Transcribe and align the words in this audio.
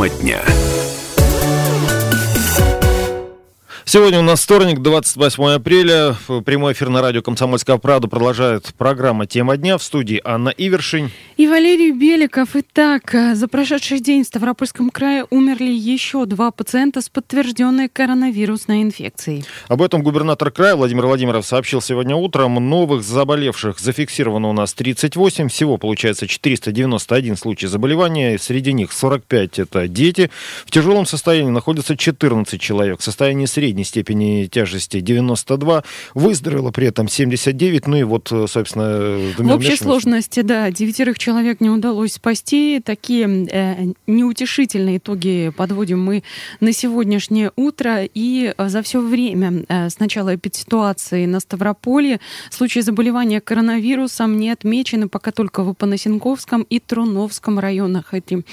Тема 0.00 0.08
дня. 0.08 0.49
Сегодня 3.92 4.20
у 4.20 4.22
нас 4.22 4.44
вторник, 4.44 4.78
28 4.82 5.54
апреля. 5.54 6.14
Прямой 6.44 6.74
эфир 6.74 6.90
на 6.90 7.02
радио 7.02 7.22
«Комсомольская 7.22 7.76
правда» 7.76 8.06
продолжает 8.06 8.72
программа 8.78 9.26
«Тема 9.26 9.56
дня». 9.56 9.78
В 9.78 9.82
студии 9.82 10.20
Анна 10.22 10.50
Ивершин. 10.50 11.10
И 11.36 11.48
Валерий 11.48 11.90
Беликов. 11.90 12.50
Итак, 12.54 13.12
за 13.34 13.48
прошедший 13.48 13.98
день 13.98 14.22
в 14.22 14.28
Ставропольском 14.28 14.90
крае 14.90 15.26
умерли 15.30 15.72
еще 15.72 16.24
два 16.26 16.52
пациента 16.52 17.00
с 17.00 17.08
подтвержденной 17.08 17.88
коронавирусной 17.88 18.82
инфекцией. 18.82 19.44
Об 19.66 19.82
этом 19.82 20.04
губернатор 20.04 20.52
края 20.52 20.76
Владимир 20.76 21.06
Владимиров 21.06 21.44
сообщил 21.44 21.80
сегодня 21.80 22.14
утром. 22.14 22.54
Новых 22.54 23.02
заболевших 23.02 23.80
зафиксировано 23.80 24.50
у 24.50 24.52
нас 24.52 24.72
38. 24.72 25.48
Всего, 25.48 25.78
получается, 25.78 26.28
491 26.28 27.36
случай 27.36 27.66
заболевания. 27.66 28.38
Среди 28.38 28.72
них 28.72 28.92
45– 28.92 29.58
это 29.58 29.88
дети. 29.88 30.30
В 30.64 30.70
тяжелом 30.70 31.06
состоянии 31.06 31.50
находятся 31.50 31.96
14 31.96 32.60
человек. 32.60 33.00
В 33.00 33.02
состоянии 33.02 33.46
средней 33.46 33.79
средней 33.80 33.84
степени 33.84 34.46
тяжести 34.46 35.00
92, 35.00 35.84
выздоровело 36.14 36.70
при 36.70 36.86
этом 36.86 37.08
79, 37.08 37.86
ну 37.86 37.96
и 37.96 38.02
вот, 38.02 38.28
собственно... 38.28 39.18
В 39.38 39.54
общей 39.54 39.76
сложности, 39.76 40.40
да, 40.40 40.70
девятерых 40.70 41.18
человек 41.18 41.60
не 41.60 41.70
удалось 41.70 42.14
спасти. 42.14 42.80
Такие 42.84 43.46
э, 43.50 43.92
неутешительные 44.06 44.98
итоги 44.98 45.52
подводим 45.56 46.02
мы 46.02 46.22
на 46.60 46.72
сегодняшнее 46.72 47.52
утро. 47.56 48.04
И 48.04 48.52
э, 48.56 48.68
за 48.68 48.82
все 48.82 49.00
время 49.00 49.64
э, 49.68 49.90
с 49.90 49.98
начала 49.98 50.34
эпидситуации 50.34 51.26
на 51.26 51.40
Ставрополье 51.40 52.20
случаи 52.50 52.80
заболевания 52.80 53.40
коронавирусом 53.40 54.38
не 54.38 54.50
отмечены 54.50 55.08
пока 55.08 55.30
только 55.30 55.62
в 55.62 55.70
Апанасенковском 55.70 56.62
и 56.62 56.78
Труновском 56.80 57.58
районах. 57.58 58.14
Эти 58.14 58.44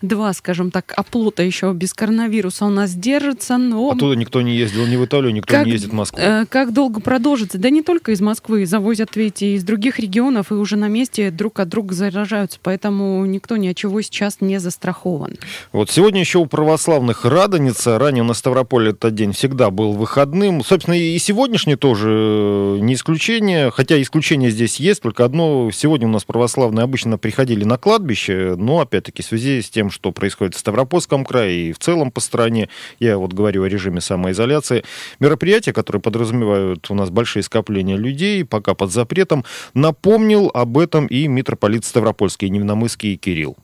два, 0.00 0.32
скажем 0.32 0.70
так, 0.70 0.92
оплота 0.96 1.42
еще 1.42 1.72
без 1.72 1.94
коронавируса 1.94 2.66
у 2.66 2.70
нас 2.70 2.94
держатся, 2.94 3.58
но... 3.58 3.90
Оттуда 3.90 4.14
никто 4.16 4.42
не 4.42 4.56
ездит 4.56 4.71
ездил 4.72 4.86
не 4.86 4.96
в 4.96 5.04
Италию, 5.04 5.32
никто 5.32 5.54
как, 5.54 5.66
не 5.66 5.72
ездит 5.72 5.90
в 5.90 5.94
Москву. 5.94 6.20
Э, 6.20 6.46
как 6.48 6.72
долго 6.72 7.00
продолжится? 7.00 7.58
Да 7.58 7.70
не 7.70 7.82
только 7.82 8.12
из 8.12 8.20
Москвы, 8.20 8.66
завозят 8.66 9.16
ведь 9.16 9.42
и 9.42 9.54
из 9.54 9.64
других 9.64 9.98
регионов, 9.98 10.50
и 10.50 10.54
уже 10.54 10.76
на 10.76 10.88
месте 10.88 11.30
друг 11.30 11.60
от 11.60 11.68
друга 11.68 11.94
заражаются, 11.94 12.58
поэтому 12.62 13.24
никто 13.26 13.56
ни 13.56 13.68
от 13.68 13.76
чего 13.76 14.00
сейчас 14.00 14.40
не 14.40 14.58
застрахован. 14.58 15.38
Вот 15.72 15.90
сегодня 15.90 16.20
еще 16.20 16.38
у 16.38 16.46
православных 16.46 17.24
Радоница, 17.24 17.98
ранее 17.98 18.24
на 18.24 18.34
Ставрополе 18.34 18.90
этот 18.90 19.14
день 19.14 19.32
всегда 19.32 19.70
был 19.70 19.92
выходным. 19.92 20.64
Собственно, 20.64 20.94
и 20.94 21.18
сегодняшний 21.18 21.76
тоже 21.76 22.08
э, 22.10 22.78
не 22.80 22.94
исключение, 22.94 23.70
хотя 23.70 24.00
исключение 24.00 24.50
здесь 24.50 24.76
есть, 24.76 25.02
только 25.02 25.24
одно, 25.24 25.70
сегодня 25.72 26.06
у 26.08 26.10
нас 26.10 26.24
православные 26.24 26.84
обычно 26.84 27.18
приходили 27.18 27.64
на 27.64 27.78
кладбище, 27.78 28.54
но 28.56 28.80
опять-таки 28.80 29.22
в 29.22 29.26
связи 29.26 29.60
с 29.62 29.70
тем, 29.70 29.90
что 29.90 30.12
происходит 30.12 30.54
в 30.54 30.58
Ставропольском 30.58 31.24
крае 31.24 31.70
и 31.70 31.72
в 31.72 31.78
целом 31.78 32.10
по 32.10 32.20
стране, 32.20 32.68
я 32.98 33.18
вот 33.18 33.32
говорю 33.32 33.64
о 33.64 33.68
режиме 33.68 34.00
самоизоляции, 34.00 34.61
организации. 34.62 34.84
Мероприятия, 35.20 35.72
которые 35.72 36.00
подразумевают 36.00 36.90
у 36.90 36.94
нас 36.94 37.10
большие 37.10 37.42
скопления 37.42 37.96
людей, 37.96 38.44
пока 38.44 38.74
под 38.74 38.90
запретом, 38.90 39.44
напомнил 39.74 40.50
об 40.54 40.78
этом 40.78 41.06
и 41.06 41.28
митрополит 41.28 41.84
Ставропольский, 41.84 42.48
Невномысский 42.48 43.16
Кирилл. 43.16 43.56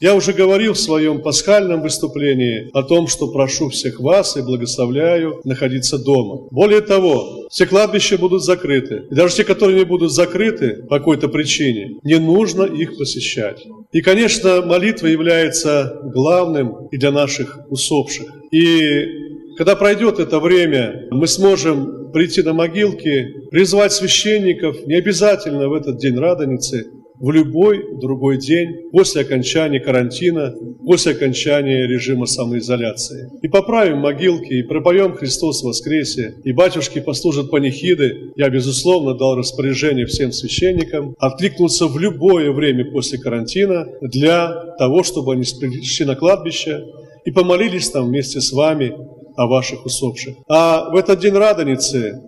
Я 0.00 0.16
уже 0.16 0.32
говорил 0.32 0.72
в 0.72 0.80
своем 0.80 1.22
пасхальном 1.22 1.80
выступлении 1.80 2.68
о 2.74 2.82
том, 2.82 3.06
что 3.06 3.28
прошу 3.28 3.68
всех 3.68 4.00
вас 4.00 4.36
и 4.36 4.42
благословляю 4.42 5.40
находиться 5.44 5.96
дома. 5.96 6.48
Более 6.50 6.80
того, 6.80 7.46
все 7.48 7.66
кладбища 7.66 8.18
будут 8.18 8.42
закрыты. 8.42 9.04
И 9.12 9.14
даже 9.14 9.36
те, 9.36 9.44
которые 9.44 9.78
не 9.78 9.84
будут 9.84 10.10
закрыты 10.10 10.82
по 10.88 10.98
какой-то 10.98 11.28
причине, 11.28 12.00
не 12.02 12.18
нужно 12.18 12.64
их 12.64 12.98
посещать. 12.98 13.64
И, 13.92 14.00
конечно, 14.00 14.62
молитва 14.62 15.06
является 15.06 16.00
главным 16.02 16.88
и 16.90 16.96
для 16.96 17.12
наших 17.12 17.60
усопших. 17.70 18.26
И 18.50 19.31
когда 19.56 19.76
пройдет 19.76 20.18
это 20.18 20.40
время, 20.40 21.06
мы 21.10 21.26
сможем 21.26 22.10
прийти 22.12 22.42
на 22.42 22.52
могилки, 22.52 23.48
призвать 23.50 23.92
священников, 23.92 24.86
не 24.86 24.94
обязательно 24.94 25.68
в 25.68 25.72
этот 25.72 25.98
день 25.98 26.16
Радоницы, 26.16 26.86
в 27.22 27.30
любой 27.30 28.00
другой 28.00 28.36
день 28.36 28.90
после 28.90 29.22
окончания 29.22 29.78
карантина, 29.78 30.52
после 30.84 31.12
окончания 31.12 31.86
режима 31.86 32.26
самоизоляции. 32.26 33.30
И 33.42 33.48
поправим 33.48 33.98
могилки, 33.98 34.54
и 34.54 34.62
пропоем 34.64 35.14
«Христос 35.14 35.62
воскресе», 35.62 36.34
и 36.42 36.52
батюшки 36.52 36.98
послужат 36.98 37.48
панихиды. 37.48 38.32
Я, 38.34 38.50
безусловно, 38.50 39.14
дал 39.14 39.36
распоряжение 39.36 40.06
всем 40.06 40.32
священникам 40.32 41.14
откликнуться 41.16 41.86
в 41.86 41.96
любое 41.96 42.50
время 42.50 42.90
после 42.90 43.20
карантина 43.20 43.86
для 44.00 44.74
того, 44.78 45.04
чтобы 45.04 45.34
они 45.34 45.44
пришли 45.60 46.04
на 46.04 46.16
кладбище 46.16 46.84
и 47.24 47.30
помолились 47.30 47.88
там 47.90 48.08
вместе 48.08 48.40
с 48.40 48.50
вами 48.50 48.94
о 49.36 49.46
ваших 49.46 49.84
усопших. 49.86 50.36
А 50.48 50.90
в 50.90 50.96
этот 50.96 51.20
день 51.20 51.34
Радоницы 51.34 52.20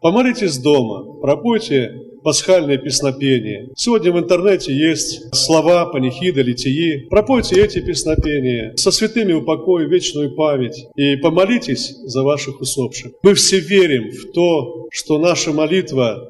помолитесь 0.00 0.58
дома, 0.58 1.20
пропойте 1.20 2.02
пасхальное 2.26 2.76
песнопение. 2.76 3.70
Сегодня 3.76 4.10
в 4.10 4.18
интернете 4.18 4.74
есть 4.74 5.32
слова, 5.32 5.86
панихиды, 5.86 6.42
литии. 6.42 7.06
Пропойте 7.08 7.62
эти 7.62 7.80
песнопения, 7.80 8.74
со 8.74 8.90
святыми 8.90 9.32
упокой, 9.32 9.86
вечную 9.86 10.34
память, 10.34 10.88
и 10.96 11.14
помолитесь 11.14 11.94
за 12.02 12.24
ваших 12.24 12.60
усопших. 12.60 13.12
Мы 13.22 13.34
все 13.34 13.60
верим 13.60 14.10
в 14.10 14.32
то, 14.32 14.88
что 14.90 15.20
наша 15.20 15.52
молитва 15.52 16.28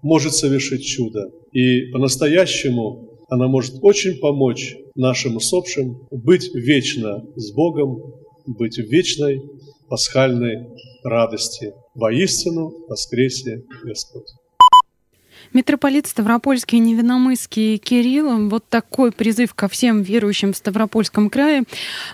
может 0.00 0.32
совершить 0.32 0.86
чудо. 0.86 1.28
И 1.52 1.90
по-настоящему 1.92 3.18
она 3.28 3.46
может 3.46 3.74
очень 3.82 4.18
помочь 4.18 4.74
нашим 4.94 5.36
усопшим 5.36 6.06
быть 6.10 6.54
вечно 6.54 7.22
с 7.34 7.52
Богом, 7.52 8.14
быть 8.46 8.78
в 8.78 8.88
вечной 8.88 9.42
пасхальной 9.88 10.68
радости. 11.04 11.74
Воистину 11.94 12.86
воскресе 12.88 13.62
Господь. 13.84 14.28
Митрополит 15.52 16.06
Ставропольский 16.06 16.78
Невиномысский 16.78 17.78
Кирилл. 17.78 18.48
Вот 18.48 18.68
такой 18.68 19.12
призыв 19.12 19.54
ко 19.54 19.68
всем 19.68 20.02
верующим 20.02 20.52
в 20.52 20.56
Ставропольском 20.56 21.30
крае. 21.30 21.64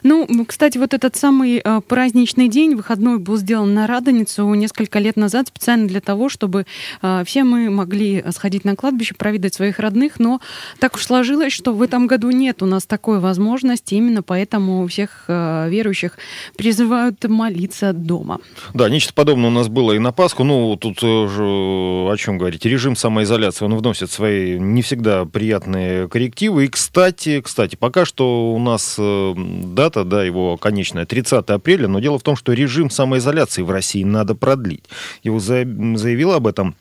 Ну, 0.03 0.27
кстати, 0.47 0.79
вот 0.79 0.95
этот 0.95 1.17
самый 1.17 1.61
э, 1.65 1.81
праздничный 1.87 2.49
день, 2.49 2.75
выходной, 2.75 3.19
был 3.19 3.37
сделан 3.37 3.75
на 3.75 3.87
Радоницу 3.87 4.53
несколько 4.55 4.99
лет 4.99 5.17
назад 5.17 5.49
специально 5.49 5.89
для 5.89 6.01
того, 6.01 6.29
чтобы 6.29 6.67
э, 7.03 7.23
все 7.27 7.45
мы 7.45 7.71
могли 7.71 8.25
сходить 8.31 8.65
на 8.65 8.77
кладбище, 8.77 9.15
проведать 9.15 9.55
своих 9.55 9.79
родных. 9.79 10.19
Но 10.19 10.41
так 10.79 10.95
уж 10.95 11.05
сложилось, 11.05 11.53
что 11.53 11.73
в 11.73 11.83
этом 11.83 12.07
году 12.07 12.31
нет 12.31 12.63
у 12.63 12.67
нас 12.67 12.87
такой 12.87 13.19
возможности. 13.19 13.95
Именно 13.95 14.23
поэтому 14.23 14.87
всех 14.87 15.25
э, 15.29 15.69
верующих 15.69 16.19
призывают 16.57 17.25
молиться 17.25 17.93
дома. 17.93 18.41
Да, 18.75 18.89
нечто 18.89 19.13
подобное 19.13 19.49
у 19.49 19.53
нас 19.53 19.69
было 19.69 19.93
и 19.93 19.99
на 19.99 20.13
Пасху. 20.13 20.45
Ну, 20.45 20.77
тут 20.77 20.99
о 21.03 22.15
чем 22.17 22.39
говорить. 22.39 22.65
Режим 22.65 22.97
самоизоляции 22.97 23.22
самоизоляции, 23.25 23.65
он 23.65 23.77
вносит 23.77 24.11
свои 24.11 24.59
не 24.59 24.83
всегда 24.83 25.25
приятные 25.25 26.09
коррективы. 26.09 26.65
И, 26.65 26.69
кстати, 26.69 27.41
кстати, 27.41 27.77
пока 27.77 28.05
что 28.05 28.53
у 28.53 28.59
нас 28.59 28.97
э, 28.99 29.35
дата, 29.37 30.05
да, 30.05 30.25
его 30.25 30.57
конечная 30.57 31.07
30 31.07 31.51
апреля, 31.51 31.89
но 31.89 32.01
дело 32.01 32.19
в 32.19 32.23
том, 32.23 32.37
что 32.37 32.53
режим 32.53 32.91
самоизоляции 32.91 33.63
в 33.63 33.71
России 33.71 34.05
надо 34.05 34.35
продлить. 34.35 34.85
Его 35.23 35.39
заявила 35.39 36.37
об 36.37 36.47
этом 36.47 36.75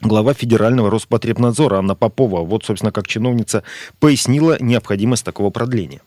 глава 0.00 0.34
Федерального 0.34 0.90
Роспотребнадзора 0.90 1.78
Анна 1.78 1.94
Попова. 1.94 2.42
Вот, 2.42 2.64
собственно, 2.64 2.92
как 2.92 3.06
чиновница 3.06 3.62
пояснила 3.98 4.56
необходимость 4.60 5.24
такого 5.24 5.50
продления. 5.50 6.00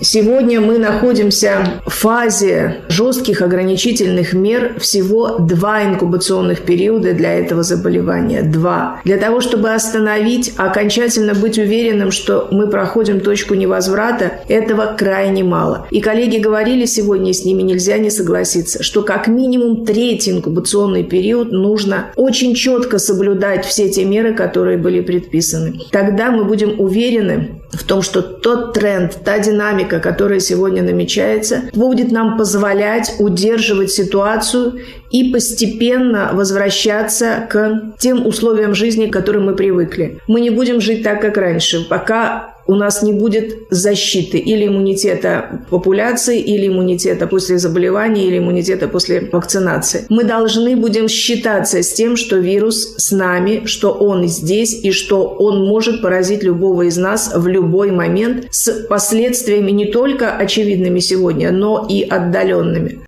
Сегодня 0.00 0.60
мы 0.60 0.78
находимся 0.78 1.80
в 1.84 1.90
фазе 1.90 2.82
жестких 2.88 3.42
ограничительных 3.42 4.32
мер. 4.32 4.78
Всего 4.78 5.38
два 5.38 5.84
инкубационных 5.84 6.62
периода 6.62 7.14
для 7.14 7.34
этого 7.34 7.64
заболевания. 7.64 8.42
Два. 8.42 9.00
Для 9.04 9.16
того, 9.16 9.40
чтобы 9.40 9.72
остановить, 9.72 10.52
окончательно 10.56 11.34
быть 11.34 11.58
уверенным, 11.58 12.12
что 12.12 12.48
мы 12.52 12.68
проходим 12.68 13.20
точку 13.20 13.54
невозврата, 13.54 14.32
этого 14.48 14.94
крайне 14.96 15.42
мало. 15.42 15.88
И 15.90 16.00
коллеги 16.00 16.38
говорили 16.38 16.84
сегодня, 16.84 17.32
с 17.32 17.44
ними 17.44 17.62
нельзя 17.62 17.98
не 17.98 18.10
согласиться, 18.10 18.82
что 18.82 19.02
как 19.02 19.26
минимум 19.26 19.84
третий 19.84 20.30
инкубационный 20.30 21.02
период 21.02 21.50
нужно 21.50 22.12
очень 22.14 22.54
четко 22.54 22.98
соблюдать 22.98 23.66
все 23.66 23.88
те 23.88 24.04
меры, 24.04 24.34
которые 24.34 24.78
были 24.78 25.00
предписаны. 25.00 25.80
Тогда 25.90 26.30
мы 26.30 26.44
будем 26.44 26.78
уверены 26.78 27.57
в 27.72 27.84
том, 27.84 28.02
что 28.02 28.22
тот 28.22 28.72
тренд, 28.72 29.16
та 29.24 29.38
динамика, 29.38 30.00
которая 30.00 30.40
сегодня 30.40 30.82
намечается, 30.82 31.62
будет 31.74 32.10
нам 32.10 32.38
позволять 32.38 33.14
удерживать 33.18 33.90
ситуацию 33.90 34.80
и 35.10 35.32
постепенно 35.32 36.30
возвращаться 36.32 37.46
к 37.48 37.94
тем 37.98 38.26
условиям 38.26 38.74
жизни, 38.74 39.06
к 39.06 39.12
которым 39.12 39.46
мы 39.46 39.54
привыкли. 39.54 40.20
Мы 40.26 40.40
не 40.40 40.50
будем 40.50 40.80
жить 40.80 41.02
так, 41.02 41.20
как 41.20 41.36
раньше. 41.36 41.86
Пока 41.88 42.54
у 42.68 42.74
нас 42.74 43.02
не 43.02 43.12
будет 43.12 43.66
защиты 43.70 44.38
или 44.38 44.66
иммунитета 44.66 45.62
популяции, 45.70 46.38
или 46.38 46.68
иммунитета 46.68 47.26
после 47.26 47.58
заболевания, 47.58 48.26
или 48.26 48.38
иммунитета 48.38 48.88
после 48.88 49.28
вакцинации. 49.32 50.04
Мы 50.10 50.24
должны 50.24 50.76
будем 50.76 51.08
считаться 51.08 51.82
с 51.82 51.92
тем, 51.94 52.16
что 52.16 52.36
вирус 52.36 52.94
с 52.98 53.10
нами, 53.10 53.62
что 53.64 53.92
он 53.92 54.28
здесь 54.28 54.84
и 54.84 54.92
что 54.92 55.24
он 55.24 55.66
может 55.66 56.02
поразить 56.02 56.42
любого 56.42 56.82
из 56.82 56.98
нас 56.98 57.32
в 57.34 57.46
любой 57.48 57.90
момент 57.90 58.46
с 58.50 58.86
последствиями 58.86 59.70
не 59.70 59.86
только 59.86 60.36
очевидными 60.36 61.00
сегодня, 61.00 61.50
но 61.50 61.86
и 61.88 62.02
отдаленными. 62.02 63.07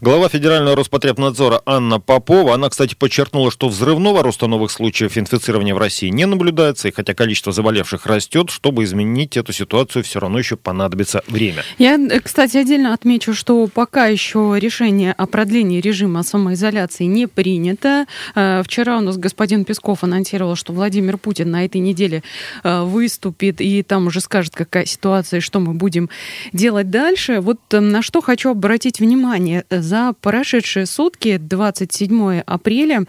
Глава 0.00 0.28
Федерального 0.28 0.76
Роспотребнадзора 0.76 1.60
Анна 1.66 1.98
Попова, 1.98 2.54
она, 2.54 2.68
кстати, 2.68 2.94
подчеркнула, 2.94 3.50
что 3.50 3.68
взрывного 3.68 4.22
роста 4.22 4.46
новых 4.46 4.70
случаев 4.70 5.18
инфицирования 5.18 5.74
в 5.74 5.78
России 5.78 6.08
не 6.08 6.24
наблюдается, 6.24 6.86
и 6.86 6.92
хотя 6.92 7.14
количество 7.14 7.50
заболевших 7.50 8.06
растет, 8.06 8.50
чтобы 8.50 8.84
изменить 8.84 9.36
эту 9.36 9.52
ситуацию, 9.52 10.04
все 10.04 10.20
равно 10.20 10.38
еще 10.38 10.56
понадобится 10.56 11.24
время. 11.26 11.64
Я, 11.78 11.98
кстати, 12.22 12.58
отдельно 12.58 12.94
отмечу, 12.94 13.34
что 13.34 13.66
пока 13.66 14.06
еще 14.06 14.56
решение 14.60 15.12
о 15.12 15.26
продлении 15.26 15.80
режима 15.80 16.22
самоизоляции 16.22 17.04
не 17.04 17.26
принято. 17.26 18.06
Э, 18.36 18.62
вчера 18.64 18.98
у 18.98 19.00
нас 19.00 19.16
господин 19.16 19.64
Песков 19.64 20.04
анонсировал, 20.04 20.54
что 20.54 20.72
Владимир 20.72 21.18
Путин 21.18 21.50
на 21.50 21.64
этой 21.64 21.80
неделе 21.80 22.22
э, 22.62 22.82
выступит 22.82 23.60
и 23.60 23.82
там 23.82 24.06
уже 24.06 24.20
скажет, 24.20 24.54
какая 24.54 24.84
ситуация 24.84 25.38
и 25.38 25.40
что 25.40 25.58
мы 25.58 25.74
будем 25.74 26.08
делать 26.52 26.88
дальше. 26.88 27.40
Вот 27.40 27.58
э, 27.72 27.80
на 27.80 28.00
что 28.00 28.20
хочу 28.20 28.50
обратить 28.50 29.00
внимание 29.00 29.64
за 29.88 30.12
прошедшие 30.20 30.86
сутки, 30.86 31.38
27 31.38 32.42
апреля, 32.46 33.04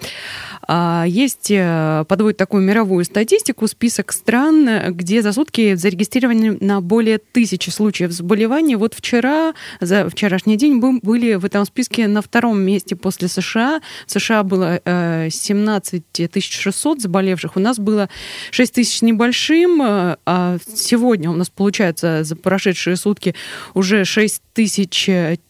а, 0.62 1.04
есть, 1.08 1.52
э, 1.52 2.06
подводит 2.08 2.38
такую 2.38 2.64
мировую 2.64 3.04
статистику, 3.06 3.68
список 3.68 4.12
стран, 4.12 4.94
где 4.94 5.22
за 5.22 5.34
сутки 5.34 5.76
зарегистрированы 5.76 6.58
на 6.62 6.82
более 6.82 7.18
тысячи 7.18 7.70
случаев 7.70 8.12
заболеваний. 8.12 8.76
Вот 8.76 8.94
вчера, 8.94 9.54
за 9.82 10.10
вчерашний 10.10 10.58
день, 10.58 10.80
были 10.80 11.36
в 11.36 11.46
этом 11.46 11.66
списке 11.66 12.08
на 12.08 12.22
втором 12.22 12.62
месте 12.62 12.96
после 12.96 13.28
США. 13.28 13.82
В 14.08 14.12
США 14.12 14.44
было 14.44 14.80
17 14.86 16.04
э, 16.18 16.40
600 16.40 17.02
заболевших, 17.02 17.58
у 17.58 17.60
нас 17.60 17.78
было 17.78 18.10
6 18.52 18.74
тысяч 18.74 19.02
небольшим, 19.02 19.82
э, 19.82 20.18
а 20.26 20.58
сегодня 20.74 21.30
у 21.30 21.36
нас 21.36 21.50
получается 21.50 22.24
за 22.24 22.36
прошедшие 22.36 22.96
сутки 22.96 23.36
уже 23.74 24.06
6 24.06 24.42
тысяч 24.54 25.10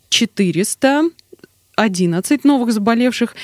400 0.09 1.09
11 1.79 2.43
новых 2.43 2.73
заболевших. 2.73 3.35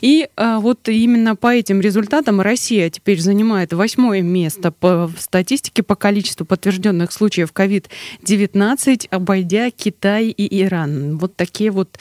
И 0.00 0.28
а, 0.36 0.58
вот 0.58 0.88
именно 0.88 1.36
по 1.36 1.54
этим 1.54 1.80
результатам 1.80 2.40
Россия 2.40 2.90
теперь 2.90 3.20
занимает 3.20 3.72
восьмое 3.72 4.20
место 4.20 4.72
по 4.72 5.10
статистике 5.18 5.82
по 5.82 5.94
количеству 5.94 6.44
подтвержденных 6.44 7.12
случаев 7.12 7.52
COVID-19, 7.54 9.08
обойдя 9.10 9.70
Китай 9.70 10.26
и 10.26 10.62
Иран. 10.62 11.18
Вот 11.18 11.36
такие 11.36 11.70
вот 11.70 11.98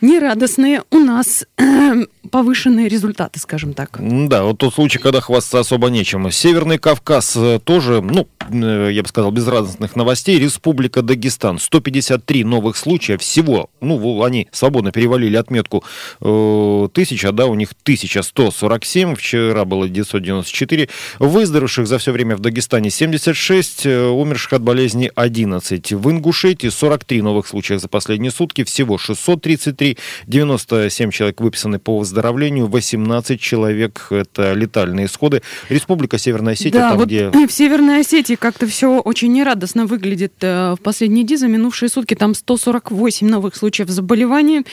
нерадостные 0.00 0.82
у 0.90 0.98
нас 0.98 1.46
повышенные 2.30 2.88
результаты, 2.88 3.38
скажем 3.40 3.72
так. 3.72 3.98
Да, 3.98 4.44
вот 4.44 4.58
тот 4.58 4.74
случай, 4.74 4.98
когда 4.98 5.20
хвастаться 5.20 5.60
особо 5.60 5.88
нечем. 5.88 6.30
Северный 6.30 6.78
Кавказ 6.78 7.36
э, 7.36 7.60
тоже, 7.64 8.02
ну, 8.02 8.28
я 8.50 9.02
бы 9.02 9.08
сказал, 9.08 9.30
без 9.30 9.46
радостных 9.46 9.96
новостей. 9.96 10.38
Республика 10.38 11.02
Дагестан. 11.02 11.58
153 11.58 12.44
новых 12.44 12.76
случая 12.76 13.18
всего. 13.18 13.70
Ну, 13.80 14.22
они 14.22 14.48
свободно 14.52 14.92
перевалили 14.92 15.36
отметку 15.36 15.84
э, 16.20 16.88
тысяча, 16.92 17.32
да, 17.32 17.46
у 17.46 17.54
них 17.54 17.72
1147. 17.82 19.14
Вчера 19.14 19.64
было 19.64 19.88
994. 19.88 20.88
Выздоровевших 21.18 21.86
за 21.86 21.98
все 21.98 22.12
время 22.12 22.36
в 22.36 22.40
Дагестане 22.40 22.90
76, 22.90 23.86
э, 23.86 24.06
умерших 24.08 24.54
от 24.54 24.62
болезни 24.62 25.10
11. 25.14 25.92
В 25.92 26.10
Ингушетии 26.10 26.68
43 26.68 27.22
новых 27.22 27.46
случая 27.46 27.78
за 27.78 27.88
последние 27.88 28.30
сутки. 28.30 28.64
Всего 28.64 28.98
633. 28.98 29.98
97 30.26 31.10
человек 31.10 31.40
выписаны 31.40 31.78
по 31.78 31.98
выздоровлению 31.98 32.26
выздоровлению 32.26 32.66
18 32.66 33.40
человек. 33.40 34.06
Это 34.10 34.52
летальные 34.52 35.06
исходы. 35.06 35.42
Республика 35.68 36.18
Северная 36.18 36.54
Осетия, 36.54 36.80
да, 36.80 36.90
там, 36.90 36.98
вот 36.98 37.06
где... 37.06 37.30
в 37.48 37.50
Северной 37.50 38.00
Осетии 38.00 38.34
как-то 38.36 38.66
все 38.66 39.00
очень 39.00 39.32
нерадостно 39.32 39.86
выглядит 39.86 40.34
э, 40.40 40.74
в 40.74 40.82
последние 40.82 41.24
дни. 41.24 41.36
За 41.36 41.48
минувшие 41.48 41.88
сутки 41.88 42.14
там 42.14 42.34
148 42.34 43.28
новых 43.28 43.56
случаев 43.56 43.88
заболевания. 43.88 44.64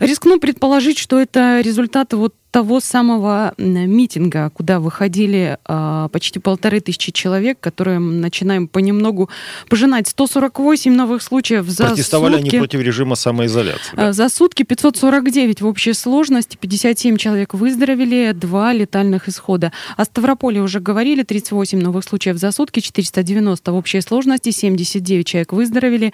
Рискну 0.00 0.38
предположить, 0.38 0.98
что 0.98 1.20
это 1.20 1.60
результаты 1.60 2.16
вот 2.16 2.34
того 2.52 2.80
самого 2.80 3.54
митинга, 3.56 4.50
куда 4.50 4.78
выходили 4.78 5.58
э, 5.66 6.08
почти 6.12 6.38
полторы 6.38 6.80
тысячи 6.80 7.10
человек, 7.10 7.58
которые 7.58 7.98
начинаем 7.98 8.68
понемногу 8.68 9.30
пожинать 9.70 10.06
148 10.08 10.92
новых 10.92 11.22
случаев 11.22 11.66
за 11.66 11.86
Протестовали 11.86 12.34
сутки. 12.34 12.48
они 12.48 12.58
против 12.58 12.80
режима 12.80 13.14
самоизоляции. 13.16 13.96
Да? 13.96 14.10
Э, 14.10 14.12
за 14.12 14.28
сутки 14.28 14.64
549 14.64 15.62
в 15.62 15.66
общей 15.66 15.94
сложности, 15.94 16.58
57 16.60 17.16
человек 17.16 17.54
выздоровели, 17.54 18.32
два 18.32 18.74
летальных 18.74 19.30
исхода. 19.30 19.72
О 19.96 20.04
Ставрополе 20.04 20.60
уже 20.60 20.80
говорили, 20.80 21.22
38 21.22 21.80
новых 21.80 22.04
случаев 22.04 22.36
за 22.36 22.52
сутки, 22.52 22.80
490 22.80 23.72
в 23.72 23.74
общей 23.74 24.02
сложности, 24.02 24.50
79 24.50 25.26
человек 25.26 25.52
выздоровели, 25.54 26.12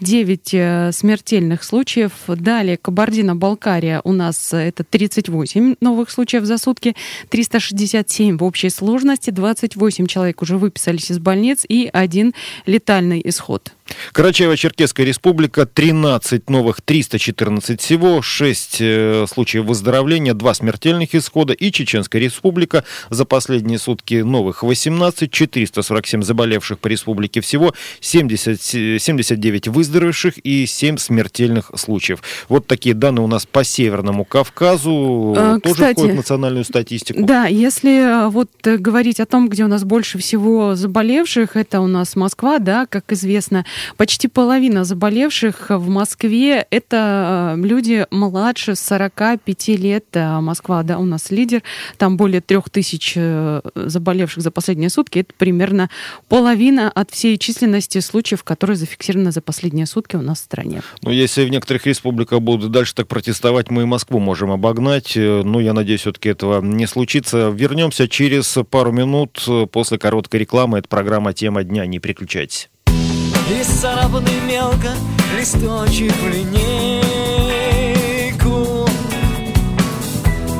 9 0.00 0.50
э, 0.52 0.90
смертельных 0.92 1.62
случаев. 1.62 2.10
Далее 2.26 2.76
Кабардино-Балкария 2.76 4.00
у 4.02 4.12
нас 4.12 4.52
это 4.52 4.82
38 4.82 5.75
новых 5.80 6.10
случаев 6.10 6.44
за 6.44 6.58
сутки, 6.58 6.96
367 7.30 8.38
в 8.38 8.44
общей 8.44 8.70
сложности, 8.70 9.30
28 9.30 10.06
человек 10.06 10.42
уже 10.42 10.58
выписались 10.58 11.10
из 11.10 11.18
больниц 11.18 11.64
и 11.68 11.88
один 11.92 12.34
летальный 12.66 13.22
исход. 13.24 13.75
Карачаево-Черкесская 14.12 15.04
республика, 15.04 15.66
13 15.66 16.48
новых, 16.50 16.80
314 16.80 17.80
всего, 17.80 18.22
6 18.22 18.76
э, 18.80 19.26
случаев 19.32 19.64
выздоровления, 19.64 20.34
2 20.34 20.54
смертельных 20.54 21.14
исхода. 21.14 21.52
И 21.52 21.70
Чеченская 21.70 22.20
республика, 22.20 22.84
за 23.10 23.24
последние 23.24 23.78
сутки 23.78 24.22
новых 24.22 24.62
18, 24.62 25.30
447 25.30 26.22
заболевших 26.22 26.78
по 26.78 26.88
республике 26.88 27.40
всего, 27.40 27.74
70, 28.00 28.60
79 28.60 29.68
выздоровевших 29.68 30.38
и 30.38 30.66
7 30.66 30.96
смертельных 30.96 31.70
случаев. 31.76 32.22
Вот 32.48 32.66
такие 32.66 32.94
данные 32.94 33.24
у 33.24 33.28
нас 33.28 33.46
по 33.46 33.64
Северному 33.64 34.24
Кавказу, 34.24 35.34
а, 35.36 35.58
тоже 35.60 35.74
кстати, 35.74 35.94
входят 35.94 36.12
в 36.12 36.16
национальную 36.16 36.64
статистику. 36.64 37.22
Да, 37.22 37.46
если 37.46 38.26
э, 38.26 38.28
вот 38.28 38.50
говорить 38.64 39.20
о 39.20 39.26
том, 39.26 39.48
где 39.48 39.64
у 39.64 39.68
нас 39.68 39.84
больше 39.84 40.18
всего 40.18 40.74
заболевших, 40.74 41.56
это 41.56 41.80
у 41.80 41.86
нас 41.86 42.16
Москва, 42.16 42.58
да, 42.58 42.86
как 42.86 43.12
известно, 43.12 43.64
Почти 43.96 44.28
половина 44.28 44.84
заболевших 44.84 45.70
в 45.70 45.88
Москве– 45.88 46.66
это 46.70 47.54
э, 47.56 47.60
люди 47.60 48.06
младше 48.10 48.74
45 48.74 49.68
лет. 49.68 50.04
А 50.14 50.40
Москва, 50.40 50.82
да, 50.82 50.98
у 50.98 51.04
нас 51.04 51.30
лидер. 51.30 51.62
Там 51.98 52.16
более 52.16 52.40
трех 52.40 52.70
тысяч 52.70 53.14
э, 53.16 53.60
заболевших 53.74 54.42
за 54.42 54.50
последние 54.50 54.90
сутки. 54.90 55.20
Это 55.20 55.32
примерно 55.36 55.90
половина 56.28 56.90
от 56.90 57.10
всей 57.10 57.38
численности 57.38 58.00
случаев, 58.00 58.44
которые 58.44 58.76
зафиксированы 58.76 59.32
за 59.32 59.40
последние 59.40 59.86
сутки 59.86 60.16
у 60.16 60.22
нас 60.22 60.40
в 60.40 60.44
стране. 60.44 60.82
Ну, 61.02 61.10
если 61.10 61.44
в 61.44 61.50
некоторых 61.50 61.86
республиках 61.86 62.40
будут 62.40 62.70
дальше 62.70 62.94
так 62.94 63.08
протестовать, 63.08 63.70
мы 63.70 63.82
и 63.82 63.86
Москву 63.86 64.18
можем 64.18 64.50
обогнать. 64.50 65.16
Э, 65.16 65.42
ну, 65.44 65.60
я 65.60 65.72
надеюсь, 65.72 66.02
все-таки 66.02 66.28
этого 66.28 66.60
не 66.62 66.86
случится. 66.86 67.50
Вернемся 67.54 68.08
через 68.08 68.58
пару 68.70 68.92
минут 68.92 69.44
после 69.72 69.98
короткой 69.98 70.40
рекламы. 70.40 70.78
Это 70.78 70.88
программа 70.88 71.32
«Тема 71.32 71.64
дня». 71.64 71.86
Не 71.86 71.98
переключайтесь. 71.98 72.68
И 73.48 73.62
царапанный 73.62 74.40
мелко 74.40 74.90
листочек 75.38 76.12
в 76.16 76.28
линейку. 76.28 77.04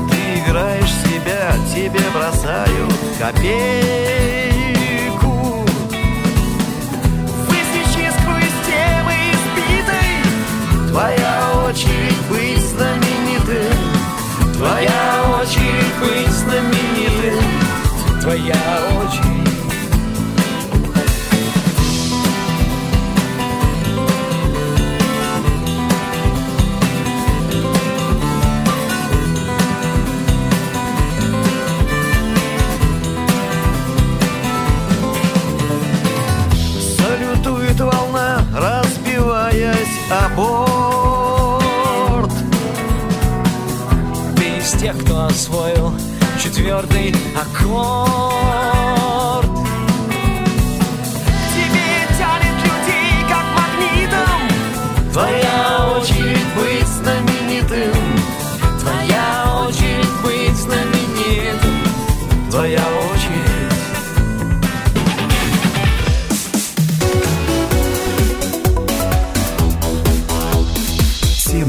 Ты 0.09 0.17
играешь 0.39 0.93
себя, 1.05 1.53
тебе 1.75 2.01
бросают 2.15 2.95
копейку. 3.19 4.47
Высечи 7.49 8.09
сквозь 8.21 8.59
темы 8.67 9.17
избитой. 9.35 10.13
Твоя 10.91 11.35
очередь 11.67 12.23
быть 12.31 12.65
знаменитым 12.71 13.79
Твоя 14.55 15.05
очередь 15.41 15.95
быть 16.01 16.33
знаменитым 16.33 17.45
Твоя 18.23 18.65
очередь 18.99 19.36
о 40.11 40.29
борт 40.31 42.33
Ты 44.37 44.59
из 44.59 44.73
тех, 44.73 44.99
кто 45.05 45.27
освоил 45.27 45.93
четвертый 46.43 47.15
аккорд 47.35 49.16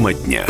Тема 0.08 0.14
дня. 0.14 0.46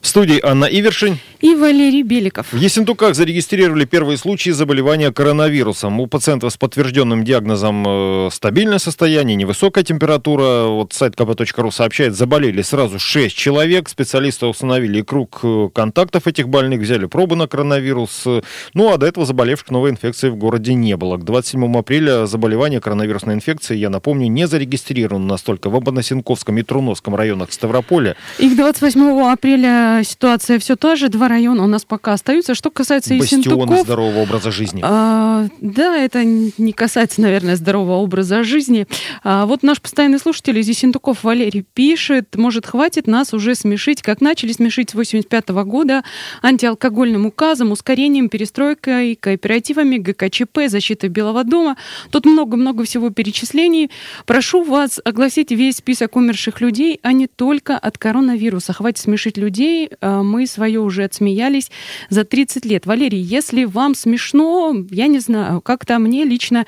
В 0.00 0.06
студии 0.06 0.40
Анна 0.44 0.64
Ивершин 0.64 1.18
и 1.40 1.54
Валерий 1.54 2.02
Беликов. 2.02 2.52
В 2.52 2.56
Ессентуках 2.56 3.14
зарегистрировали 3.14 3.84
первые 3.84 4.18
случаи 4.18 4.50
заболевания 4.50 5.10
коронавирусом. 5.12 6.00
У 6.00 6.06
пациентов 6.06 6.52
с 6.52 6.56
подтвержденным 6.56 7.24
диагнозом 7.24 7.84
э, 7.86 8.28
стабильное 8.32 8.78
состояние, 8.78 9.36
невысокая 9.36 9.84
температура. 9.84 10.66
Вот 10.66 10.92
сайт 10.92 11.14
kp.ru 11.14 11.70
сообщает, 11.70 12.14
заболели 12.14 12.62
сразу 12.62 12.98
6 12.98 13.34
человек. 13.34 13.88
Специалисты 13.88 14.46
установили 14.46 15.00
круг 15.02 15.40
э, 15.42 15.68
контактов 15.74 16.26
этих 16.26 16.48
больных, 16.48 16.80
взяли 16.80 17.06
пробы 17.06 17.36
на 17.36 17.46
коронавирус. 17.46 18.26
Ну, 18.74 18.92
а 18.92 18.98
до 18.98 19.06
этого 19.06 19.24
заболевших 19.24 19.70
новой 19.70 19.90
инфекции 19.90 20.28
в 20.28 20.36
городе 20.36 20.74
не 20.74 20.96
было. 20.96 21.16
К 21.16 21.24
27 21.24 21.76
апреля 21.76 22.26
заболевание 22.26 22.80
коронавирусной 22.80 23.34
инфекции, 23.34 23.76
я 23.76 23.88
напомню, 23.88 24.28
не 24.28 24.46
зарегистрировано 24.46 25.26
настолько 25.26 25.70
в 25.70 25.76
Абанасенковском 25.76 26.58
и 26.58 26.62
Труновском 26.62 27.14
районах 27.14 27.52
Ставрополя. 27.52 28.16
И 28.38 28.50
к 28.50 28.56
28 28.56 29.22
апреля 29.32 30.02
ситуация 30.04 30.58
все 30.58 30.76
та 30.76 30.96
же. 30.96 31.08
Два 31.08 31.29
района 31.30 31.64
у 31.64 31.66
нас 31.66 31.84
пока 31.84 32.12
остаются. 32.12 32.54
Что 32.54 32.70
касается 32.70 33.16
Бастионы 33.16 33.42
Ессентуков... 33.42 33.80
здорового 33.80 34.18
образа 34.20 34.50
жизни. 34.50 34.82
А, 34.84 35.46
да, 35.60 35.96
это 35.96 36.24
не 36.24 36.72
касается, 36.72 37.22
наверное, 37.22 37.56
здорового 37.56 37.96
образа 37.96 38.44
жизни. 38.44 38.86
А, 39.24 39.46
вот 39.46 39.62
наш 39.62 39.80
постоянный 39.80 40.18
слушатель 40.18 40.58
из 40.58 40.68
Ессентуков 40.68 41.24
Валерий 41.24 41.64
пишет, 41.74 42.36
может, 42.36 42.66
хватит 42.66 43.06
нас 43.06 43.32
уже 43.32 43.54
смешить, 43.54 44.02
как 44.02 44.20
начали 44.20 44.52
смешить 44.52 44.90
с 44.90 44.94
85 44.94 45.48
года 45.64 46.04
антиалкогольным 46.42 47.26
указом, 47.26 47.72
ускорением, 47.72 48.28
перестройкой, 48.28 49.16
кооперативами, 49.16 49.96
ГКЧП, 49.96 50.68
защитой 50.68 51.08
Белого 51.08 51.44
дома. 51.44 51.76
Тут 52.10 52.26
много-много 52.26 52.84
всего 52.84 53.10
перечислений. 53.10 53.90
Прошу 54.26 54.62
вас 54.62 55.00
огласить 55.04 55.50
весь 55.50 55.76
список 55.76 56.16
умерших 56.16 56.60
людей, 56.60 57.00
а 57.02 57.12
не 57.12 57.26
только 57.26 57.78
от 57.78 57.96
коронавируса. 57.98 58.72
Хватит 58.72 58.98
смешить 58.98 59.36
людей, 59.36 59.90
а, 60.00 60.22
мы 60.22 60.46
свое 60.46 60.80
уже 60.80 61.04
отсмеялись 61.20 61.70
за 62.08 62.24
30 62.24 62.64
лет. 62.64 62.86
Валерий, 62.86 63.20
если 63.20 63.64
вам 63.64 63.94
смешно, 63.94 64.74
я 64.90 65.06
не 65.06 65.18
знаю, 65.18 65.60
как-то 65.60 65.98
мне 65.98 66.24
лично 66.24 66.64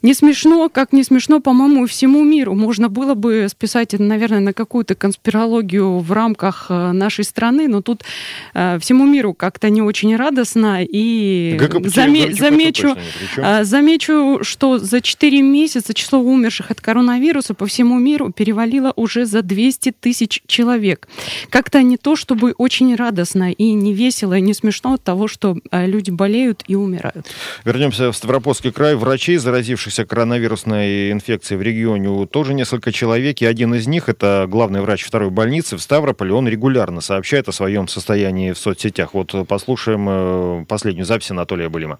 не 0.00 0.14
смешно, 0.14 0.68
как 0.68 0.92
не 0.92 1.04
смешно, 1.04 1.40
по-моему, 1.40 1.86
всему 1.86 2.24
миру. 2.24 2.54
Можно 2.54 2.88
было 2.88 3.14
бы 3.14 3.46
списать 3.50 3.94
это, 3.94 4.02
наверное, 4.02 4.40
на 4.40 4.52
какую-то 4.52 4.94
конспирологию 4.94 5.98
в 5.98 6.12
рамках 6.12 6.66
э, 6.70 6.92
нашей 6.92 7.24
страны, 7.24 7.68
но 7.68 7.82
тут 7.82 8.02
э, 8.54 8.78
всему 8.80 9.06
миру 9.06 9.34
как-то 9.34 9.68
не 9.68 9.82
очень 9.82 10.16
радостно. 10.16 10.78
И 10.82 11.56
заме- 11.84 12.32
замечу, 12.32 12.96
а, 13.38 13.64
Замечу, 13.64 14.38
что 14.42 14.78
за 14.78 15.00
4 15.00 15.42
месяца 15.42 15.92
число 15.94 16.20
умерших 16.20 16.70
от 16.70 16.80
коронавируса 16.80 17.54
по 17.54 17.66
всему 17.66 17.98
миру 17.98 18.32
перевалило 18.32 18.92
уже 18.96 19.26
за 19.26 19.42
200 19.42 19.92
тысяч 20.00 20.42
человек. 20.46 21.08
Как-то 21.50 21.82
не 21.82 21.96
то, 21.96 22.16
чтобы 22.16 22.54
очень 22.58 22.94
радостно 23.02 23.50
и 23.50 23.72
не 23.82 23.92
весело, 23.92 24.34
и 24.34 24.40
не 24.40 24.54
смешно 24.54 24.94
от 24.94 25.02
того, 25.02 25.28
что 25.28 25.56
а, 25.70 25.86
люди 25.86 26.10
болеют 26.10 26.62
и 26.66 26.74
умирают. 26.74 27.26
Вернемся 27.64 28.10
в 28.12 28.16
Ставропольский 28.16 28.72
край. 28.72 28.94
Врачей, 28.94 29.36
заразившихся 29.36 30.06
коронавирусной 30.06 31.12
инфекцией 31.12 31.58
в 31.58 31.62
регионе, 31.62 32.26
тоже 32.26 32.54
несколько 32.54 32.92
человек. 32.92 33.40
И 33.42 33.46
один 33.46 33.74
из 33.74 33.86
них, 33.86 34.08
это 34.08 34.46
главный 34.48 34.80
врач 34.80 35.04
второй 35.04 35.30
больницы 35.30 35.76
в 35.76 35.82
Ставрополе, 35.82 36.32
он 36.32 36.48
регулярно 36.48 37.00
сообщает 37.00 37.48
о 37.48 37.52
своем 37.52 37.88
состоянии 37.88 38.52
в 38.52 38.58
соцсетях. 38.58 39.14
Вот 39.14 39.34
послушаем 39.46 40.06
э, 40.08 40.64
последнюю 40.66 41.04
запись 41.04 41.30
Анатолия 41.30 41.68
Былима. 41.68 41.98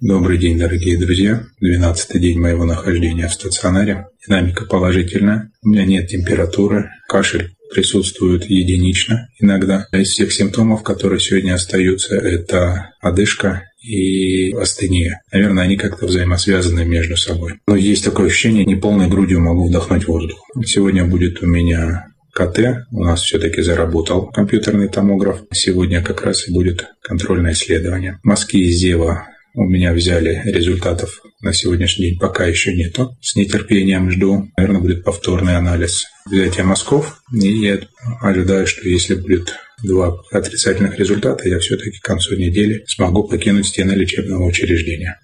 Добрый 0.00 0.38
день, 0.38 0.56
дорогие 0.56 0.96
друзья. 0.96 1.42
12 1.60 2.20
день 2.20 2.38
моего 2.38 2.64
нахождения 2.64 3.26
в 3.26 3.32
стационаре. 3.32 4.06
Динамика 4.24 4.64
положительная. 4.64 5.50
У 5.62 5.70
меня 5.70 5.84
нет 5.84 6.06
температуры. 6.06 6.90
Кашель 7.08 7.50
присутствует 7.70 8.48
единично 8.48 9.28
иногда. 9.38 9.86
Из 9.92 10.10
всех 10.10 10.32
симптомов, 10.32 10.82
которые 10.82 11.20
сегодня 11.20 11.54
остаются, 11.54 12.16
это 12.16 12.90
одышка 13.00 13.64
и 13.82 14.52
астения. 14.52 15.22
Наверное, 15.32 15.64
они 15.64 15.76
как-то 15.76 16.06
взаимосвязаны 16.06 16.84
между 16.84 17.16
собой. 17.16 17.54
Но 17.66 17.76
есть 17.76 18.04
такое 18.04 18.26
ощущение, 18.26 18.64
не 18.64 18.76
полной 18.76 19.08
грудью 19.08 19.40
могу 19.40 19.68
вдохнуть 19.68 20.06
воздух. 20.06 20.44
Сегодня 20.64 21.04
будет 21.04 21.42
у 21.42 21.46
меня 21.46 22.06
КТ. 22.32 22.86
У 22.92 23.04
нас 23.04 23.22
все-таки 23.22 23.62
заработал 23.62 24.26
компьютерный 24.26 24.88
томограф. 24.88 25.42
Сегодня 25.52 26.02
как 26.02 26.22
раз 26.22 26.48
и 26.48 26.52
будет 26.52 26.86
контрольное 27.02 27.52
исследование. 27.52 28.18
Мазки 28.22 28.56
из 28.56 28.76
Зева 28.76 29.26
у 29.58 29.64
меня 29.64 29.92
взяли 29.92 30.40
результатов 30.44 31.20
на 31.40 31.52
сегодняшний 31.52 32.10
день 32.10 32.18
пока 32.20 32.46
еще 32.46 32.72
нету. 32.72 33.16
С 33.20 33.34
нетерпением 33.34 34.08
жду. 34.08 34.48
Наверное, 34.56 34.80
будет 34.80 35.02
повторный 35.02 35.56
анализ 35.56 36.06
взятия 36.30 36.62
мазков. 36.62 37.20
И 37.32 37.48
я 37.48 37.80
ожидаю, 38.20 38.68
что 38.68 38.88
если 38.88 39.16
будет 39.16 39.52
два 39.82 40.16
отрицательных 40.30 40.96
результата, 40.96 41.48
я 41.48 41.58
все-таки 41.58 41.98
к 41.98 42.04
концу 42.04 42.36
недели 42.36 42.84
смогу 42.86 43.24
покинуть 43.24 43.66
стены 43.66 43.92
лечебного 43.92 44.44
учреждения. 44.44 45.18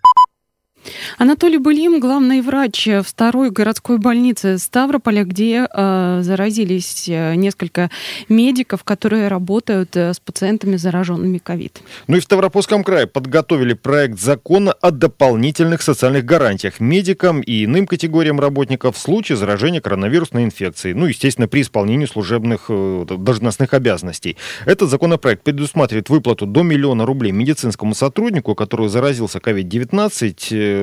Анатолий 1.19 1.59
Былим, 1.59 2.01
главный 2.01 2.41
врач 2.41 2.89
второй 3.05 3.51
городской 3.51 3.99
больницы 3.99 4.59
Ставрополя, 4.59 5.25
где 5.25 5.67
э, 5.73 6.21
заразились 6.23 7.09
э, 7.09 7.35
несколько 7.35 7.91
медиков, 8.29 8.85
которые 8.85 9.29
работают 9.29 9.97
э, 9.97 10.13
с 10.13 10.21
пациентами, 10.21 10.77
зараженными 10.77 11.39
ковид. 11.39 11.81
Ну 12.07 12.17
и 12.17 12.21
в 12.21 12.25
Ставропольском 12.25 12.85
крае 12.85 13.07
подготовили 13.07 13.75
проект 13.75 14.19
закона 14.19 14.73
о 14.73 14.91
дополнительных 14.91 15.83
социальных 15.83 16.25
гарантиях 16.25 16.81
медикам 16.81 17.41
и 17.41 17.65
иным 17.65 17.87
категориям 17.87 18.41
работников 18.41 18.97
в 18.97 18.99
случае 18.99 19.37
заражения 19.37 19.81
коронавирусной 19.81 20.45
инфекцией. 20.45 20.95
Ну, 20.95 21.07
естественно, 21.07 21.49
при 21.49 21.63
исполнении 21.63 22.07
служебных 22.07 22.67
э, 22.69 23.07
должностных 23.09 23.75
обязанностей. 23.75 24.37
Этот 24.67 24.91
законопроект 24.91 25.43
предусматривает 25.43 26.09
выплату 26.11 26.47
до 26.47 26.63
миллиона 26.63 27.07
рублей 27.07 27.33
медицинскому 27.33 27.95
сотруднику, 27.95 28.55
который 28.55 28.89
заразился 28.89 29.39
COVID-19, 29.39 30.35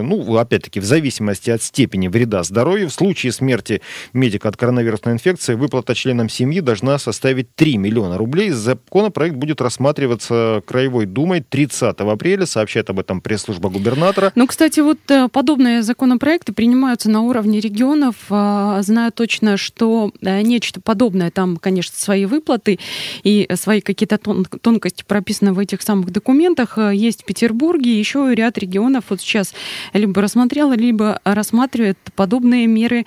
ну, 0.01 0.37
опять-таки, 0.37 0.79
в 0.79 0.85
зависимости 0.85 1.49
от 1.49 1.61
степени 1.61 2.07
вреда 2.07 2.43
здоровью. 2.43 2.89
В 2.89 2.93
случае 2.93 3.31
смерти 3.31 3.81
медика 4.13 4.49
от 4.49 4.57
коронавирусной 4.57 5.13
инфекции 5.13 5.55
выплата 5.55 5.95
членам 5.95 6.29
семьи 6.29 6.61
должна 6.61 6.97
составить 6.97 7.53
3 7.55 7.77
миллиона 7.77 8.17
рублей. 8.17 8.51
Законопроект 8.51 9.35
будет 9.35 9.61
рассматриваться 9.61 10.61
Краевой 10.65 11.05
Думой 11.05 11.41
30 11.41 11.99
апреля, 11.99 12.45
сообщает 12.45 12.89
об 12.89 12.99
этом 12.99 13.21
пресс-служба 13.21 13.69
губернатора. 13.69 14.31
Ну, 14.35 14.47
кстати, 14.47 14.79
вот 14.79 14.99
э, 15.09 15.27
подобные 15.29 15.83
законопроекты 15.83 16.53
принимаются 16.53 17.09
на 17.09 17.21
уровне 17.21 17.59
регионов. 17.59 18.15
А, 18.29 18.81
Знаю 18.81 19.11
точно, 19.11 19.57
что 19.57 20.11
э, 20.21 20.41
нечто 20.41 20.81
подобное, 20.81 21.31
там, 21.31 21.57
конечно, 21.57 21.95
свои 21.97 22.25
выплаты 22.25 22.79
и 23.23 23.47
свои 23.55 23.81
какие-то 23.81 24.17
тон- 24.17 24.45
тонкости 24.45 25.03
прописаны 25.07 25.53
в 25.53 25.59
этих 25.59 25.81
самых 25.81 26.11
документах. 26.11 26.77
Э, 26.77 26.91
Есть 26.93 27.23
в 27.23 27.25
Петербурге, 27.25 27.97
еще 27.97 28.33
ряд 28.33 28.57
регионов 28.57 29.05
вот 29.09 29.21
сейчас 29.21 29.53
либо 29.93 30.21
рассмотрела, 30.21 30.73
либо 30.73 31.19
рассматривает 31.23 31.97
подобные 32.15 32.67
меры 32.67 33.05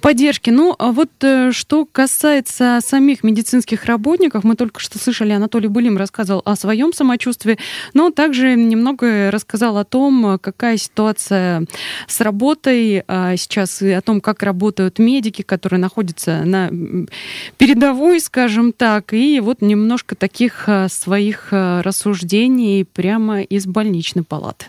поддержки. 0.00 0.50
Ну, 0.50 0.74
а 0.78 0.92
вот 0.92 1.10
э, 1.22 1.52
что 1.52 1.86
касается 1.90 2.80
самих 2.84 3.24
медицинских 3.24 3.84
работников, 3.84 4.44
мы 4.44 4.56
только 4.56 4.80
что 4.80 4.98
слышали, 4.98 5.32
Анатолий 5.32 5.68
Былим 5.68 5.96
рассказывал 5.96 6.42
о 6.44 6.56
своем 6.56 6.92
самочувствии, 6.92 7.58
но 7.94 8.10
также 8.10 8.54
немного 8.54 9.30
рассказал 9.30 9.78
о 9.78 9.84
том, 9.84 10.38
какая 10.40 10.76
ситуация 10.76 11.66
с 12.06 12.20
работой 12.20 13.04
а, 13.06 13.36
сейчас, 13.36 13.82
и 13.82 13.90
о 13.90 14.00
том, 14.00 14.20
как 14.20 14.42
работают 14.42 14.98
медики, 14.98 15.42
которые 15.42 15.80
находятся 15.80 16.44
на 16.44 16.70
передовой, 17.58 18.20
скажем 18.20 18.72
так, 18.72 19.12
и 19.12 19.40
вот 19.40 19.62
немножко 19.62 20.14
таких 20.14 20.64
а, 20.68 20.88
своих 20.88 21.48
а, 21.50 21.82
рассуждений 21.82 22.84
прямо 22.84 23.42
из 23.42 23.66
больничной 23.66 24.24
палаты. 24.24 24.66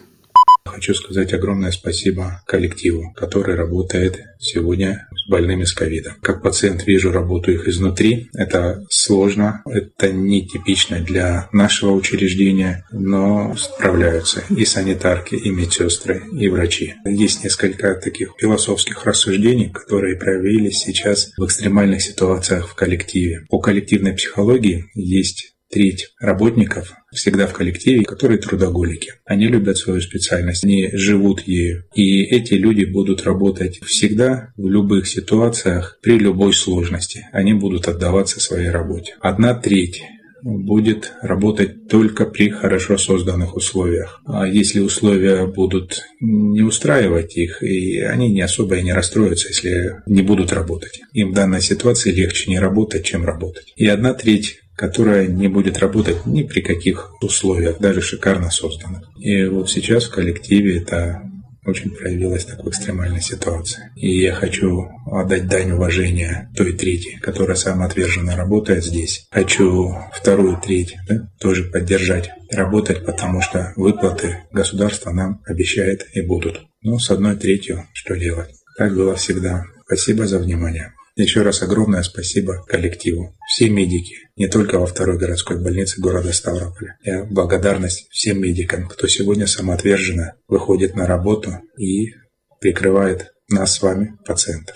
Хочу 0.66 0.94
сказать 0.94 1.34
огромное 1.34 1.72
спасибо 1.72 2.42
коллективу, 2.48 3.14
который 3.16 3.56
работает 3.56 4.20
сегодня 4.40 5.08
с 5.12 5.30
больными 5.30 5.66
с 5.66 5.74
ковидом. 5.74 6.14
Как 6.22 6.42
пациент 6.42 6.88
вижу 6.88 7.12
работу 7.12 7.52
их 7.52 7.68
изнутри. 7.68 8.30
Это 8.34 8.84
сложно, 8.90 9.62
это 9.66 10.12
нетипично 10.12 11.02
для 11.02 11.50
нашего 11.52 11.92
учреждения, 11.92 12.86
но 12.92 13.56
справляются 13.58 14.44
и 14.50 14.64
санитарки, 14.64 15.36
и 15.36 15.50
медсестры, 15.50 16.24
и 16.34 16.48
врачи. 16.48 16.96
Есть 17.06 17.44
несколько 17.44 17.96
таких 17.96 18.32
философских 18.40 19.06
рассуждений, 19.06 19.70
которые 19.70 20.16
проявились 20.16 20.80
сейчас 20.80 21.34
в 21.38 21.46
экстремальных 21.46 22.02
ситуациях 22.02 22.70
в 22.70 22.76
коллективе. 22.76 23.46
По 23.50 23.60
коллективной 23.60 24.14
психологии 24.14 24.86
есть 24.96 25.56
треть 25.70 26.10
работников 26.20 26.94
всегда 27.14 27.48
в 27.48 27.54
коллективе, 27.54 28.04
которые 28.04 28.40
трудоголики. 28.40 29.14
Они 29.26 29.48
любят 29.48 29.78
свою 29.78 30.02
специальность, 30.02 30.64
они 30.64 30.90
живут 30.94 31.42
ею. 31.48 31.86
И 31.94 32.24
эти 32.24 32.54
люди 32.54 32.86
будут 32.86 33.24
работать 33.24 33.80
всегда, 33.84 34.54
в 34.58 34.70
любых 34.70 35.08
ситуациях, 35.08 36.00
при 36.02 36.18
любой 36.18 36.54
сложности. 36.54 37.28
Они 37.32 37.54
будут 37.54 37.88
отдаваться 37.88 38.40
своей 38.40 38.70
работе. 38.70 39.16
Одна 39.22 39.54
треть 39.54 40.04
будет 40.44 41.14
работать 41.22 41.88
только 41.88 42.26
при 42.26 42.50
хорошо 42.50 42.98
созданных 42.98 43.56
условиях. 43.56 44.22
А 44.26 44.46
если 44.46 44.80
условия 44.80 45.46
будут 45.46 46.04
не 46.20 46.62
устраивать 46.62 47.38
их, 47.38 47.64
и 47.64 48.00
они 48.00 48.32
не 48.32 48.42
особо 48.42 48.76
и 48.76 48.84
не 48.84 48.94
расстроятся, 48.94 49.48
если 49.48 50.02
не 50.06 50.22
будут 50.22 50.52
работать. 50.52 51.02
Им 51.14 51.32
в 51.32 51.34
данной 51.34 51.62
ситуации 51.62 52.12
легче 52.12 52.52
не 52.52 52.60
работать, 52.60 53.06
чем 53.06 53.26
работать. 53.26 53.74
И 53.78 53.88
одна 53.88 54.14
треть 54.14 54.60
которая 54.76 55.28
не 55.28 55.48
будет 55.48 55.78
работать 55.80 56.26
ни 56.26 56.44
при 56.44 56.62
каких 56.62 57.12
условиях, 57.22 57.80
даже 57.80 58.02
шикарно 58.02 58.50
созданных. 58.50 59.10
И 59.18 59.46
вот 59.46 59.70
сейчас 59.70 60.06
в 60.06 60.12
коллективе 60.12 60.80
это 60.80 61.22
очень 61.66 61.92
проявилась 61.92 62.46
такой 62.46 62.72
экстремальной 62.72 63.22
ситуации. 63.22 63.92
И 63.96 64.20
я 64.20 64.34
хочу 64.34 64.90
отдать 65.06 65.48
дань 65.48 65.72
уважения 65.72 66.52
той 66.56 66.74
трети, 66.74 67.20
которая 67.22 67.56
самоотверженно 67.56 68.36
работает 68.36 68.84
здесь. 68.84 69.28
Хочу 69.32 69.96
вторую 70.14 70.60
треть 70.62 70.96
да, 71.08 71.32
тоже 71.40 71.64
поддержать, 71.66 72.32
работать, 72.52 73.06
потому 73.06 73.42
что 73.42 73.74
выплаты 73.76 74.44
государство 74.52 75.12
нам 75.12 75.42
обещает 75.46 76.06
и 76.14 76.22
будут. 76.22 76.62
Но 76.82 77.00
с 77.00 77.10
одной 77.10 77.38
третью 77.38 77.86
что 77.94 78.16
делать? 78.18 78.50
Так 78.78 78.94
было 78.94 79.16
всегда. 79.16 79.64
Спасибо 79.86 80.28
за 80.28 80.40
внимание. 80.40 80.94
Еще 81.16 81.44
раз 81.44 81.62
огромное 81.62 82.02
спасибо 82.02 82.66
коллективу. 82.66 83.36
Все 83.48 83.70
медики, 83.70 84.16
не 84.36 84.48
только 84.48 84.80
во 84.80 84.88
второй 84.88 85.20
городской 85.20 85.62
больнице 85.62 86.02
города 86.02 86.34
Ставрополя. 86.34 86.98
Я 87.04 87.24
благодарность 87.24 88.08
всем 88.10 88.42
медикам, 88.42 88.88
кто 88.88 89.08
сегодня 89.08 89.46
самоотверженно 89.46 90.34
выходит 90.48 90.96
на 90.96 91.06
работу 91.06 91.52
и 91.78 92.14
прикрывает 92.60 93.34
нас 93.48 93.76
с 93.76 93.82
вами, 93.82 94.18
пациентов. 94.26 94.76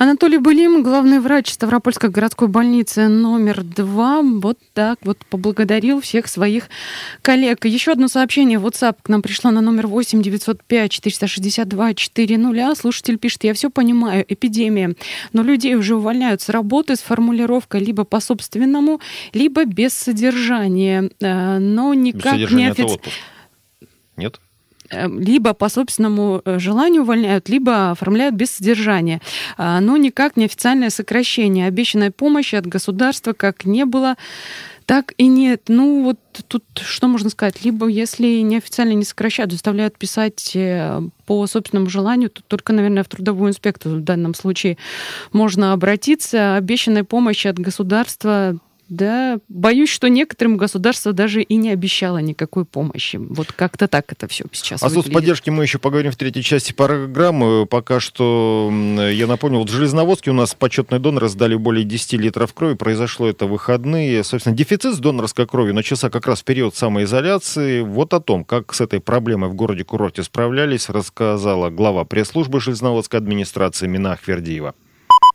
Анатолий 0.00 0.38
Былим, 0.38 0.82
главный 0.82 1.20
врач 1.20 1.52
Ставропольской 1.52 2.08
городской 2.08 2.48
больницы 2.48 3.08
номер 3.08 3.62
два, 3.62 4.22
вот 4.22 4.58
так 4.72 4.98
вот 5.02 5.18
поблагодарил 5.26 6.00
всех 6.00 6.26
своих 6.26 6.70
коллег. 7.20 7.66
Еще 7.66 7.92
одно 7.92 8.08
сообщение 8.08 8.58
в 8.58 8.66
WhatsApp 8.66 8.96
к 9.02 9.10
нам 9.10 9.20
пришло 9.20 9.50
на 9.50 9.60
номер 9.60 9.88
8 9.88 10.22
905 10.22 10.90
462 10.90 11.92
400. 11.92 12.74
Слушатель 12.76 13.18
пишет, 13.18 13.44
я 13.44 13.52
все 13.52 13.68
понимаю, 13.68 14.24
эпидемия, 14.26 14.94
но 15.34 15.42
людей 15.42 15.74
уже 15.74 15.96
увольняют 15.96 16.40
с 16.40 16.48
работы 16.48 16.96
с 16.96 17.00
формулировкой 17.00 17.80
либо 17.80 18.04
по 18.04 18.20
собственному, 18.20 19.02
либо 19.34 19.66
без 19.66 19.92
содержания, 19.92 21.10
э, 21.20 21.58
но 21.58 21.92
никак 21.92 22.50
не 22.50 22.70
официально. 22.70 23.02
Нет? 24.16 24.40
Э, 24.90 25.08
либо 25.08 25.54
по 25.54 25.68
собственному 25.68 26.42
э, 26.44 26.58
желанию 26.58 27.02
увольняют, 27.02 27.48
либо 27.48 27.90
оформляют 27.90 28.34
без 28.34 28.50
содержания. 28.50 29.20
А, 29.56 29.80
но 29.80 29.96
никак 29.96 30.36
не 30.36 30.46
официальное 30.46 30.90
сокращение. 30.90 31.66
Обещанной 31.66 32.10
помощи 32.10 32.56
от 32.56 32.66
государства 32.66 33.32
как 33.32 33.64
не 33.64 33.84
было, 33.84 34.16
так 34.86 35.14
и 35.18 35.28
нет. 35.28 35.64
Ну, 35.68 36.02
вот 36.02 36.18
тут 36.48 36.64
что 36.80 37.06
можно 37.06 37.30
сказать? 37.30 37.64
Либо, 37.64 37.86
если 37.86 38.40
неофициально 38.40 38.92
не 38.92 39.04
сокращают, 39.04 39.52
заставляют 39.52 39.96
писать 39.96 40.52
э, 40.54 41.00
по 41.26 41.46
собственному 41.46 41.88
желанию, 41.88 42.30
то 42.30 42.42
только, 42.42 42.72
наверное, 42.72 43.04
в 43.04 43.08
трудовую 43.08 43.50
инспекцию 43.50 44.00
в 44.00 44.04
данном 44.04 44.34
случае 44.34 44.76
можно 45.32 45.72
обратиться. 45.72 46.56
Обещанной 46.56 47.04
помощи 47.04 47.46
от 47.46 47.58
государства 47.58 48.58
да, 48.90 49.38
боюсь, 49.48 49.88
что 49.88 50.08
некоторым 50.08 50.56
государство 50.56 51.12
даже 51.12 51.42
и 51.42 51.54
не 51.54 51.70
обещало 51.70 52.18
никакой 52.18 52.64
помощи. 52.64 53.18
Вот 53.18 53.52
как-то 53.52 53.86
так 53.86 54.12
это 54.12 54.26
все 54.26 54.46
сейчас 54.50 54.82
О 54.82 54.86
а 54.86 54.90
соцподдержке 54.90 55.52
мы 55.52 55.62
еще 55.62 55.78
поговорим 55.78 56.10
в 56.10 56.16
третьей 56.16 56.42
части 56.42 56.72
программы. 56.72 57.66
Пока 57.66 58.00
что, 58.00 58.68
я 59.12 59.28
напомню, 59.28 59.60
вот 59.60 59.70
в 59.70 59.72
Железноводске 59.72 60.32
у 60.32 60.34
нас 60.34 60.54
почетные 60.54 60.98
доноры 60.98 61.28
сдали 61.28 61.54
более 61.54 61.84
10 61.84 62.14
литров 62.14 62.52
крови. 62.52 62.74
Произошло 62.74 63.28
это 63.28 63.46
в 63.46 63.60
выходные. 63.60 64.24
Собственно, 64.24 64.56
дефицит 64.56 64.94
с 64.94 64.98
донорской 64.98 65.46
кровью 65.46 65.74
начался 65.74 66.10
как 66.10 66.26
раз 66.26 66.40
в 66.40 66.44
период 66.44 66.74
самоизоляции. 66.74 67.82
Вот 67.82 68.12
о 68.12 68.20
том, 68.20 68.42
как 68.44 68.74
с 68.74 68.80
этой 68.80 68.98
проблемой 69.00 69.50
в 69.50 69.54
городе-курорте 69.54 70.22
справлялись, 70.22 70.88
рассказала 70.88 71.70
глава 71.70 72.04
пресс-службы 72.04 72.60
Железноводской 72.60 73.20
администрации 73.20 73.86
Мина 73.86 74.14
Ахвердиева. 74.14 74.74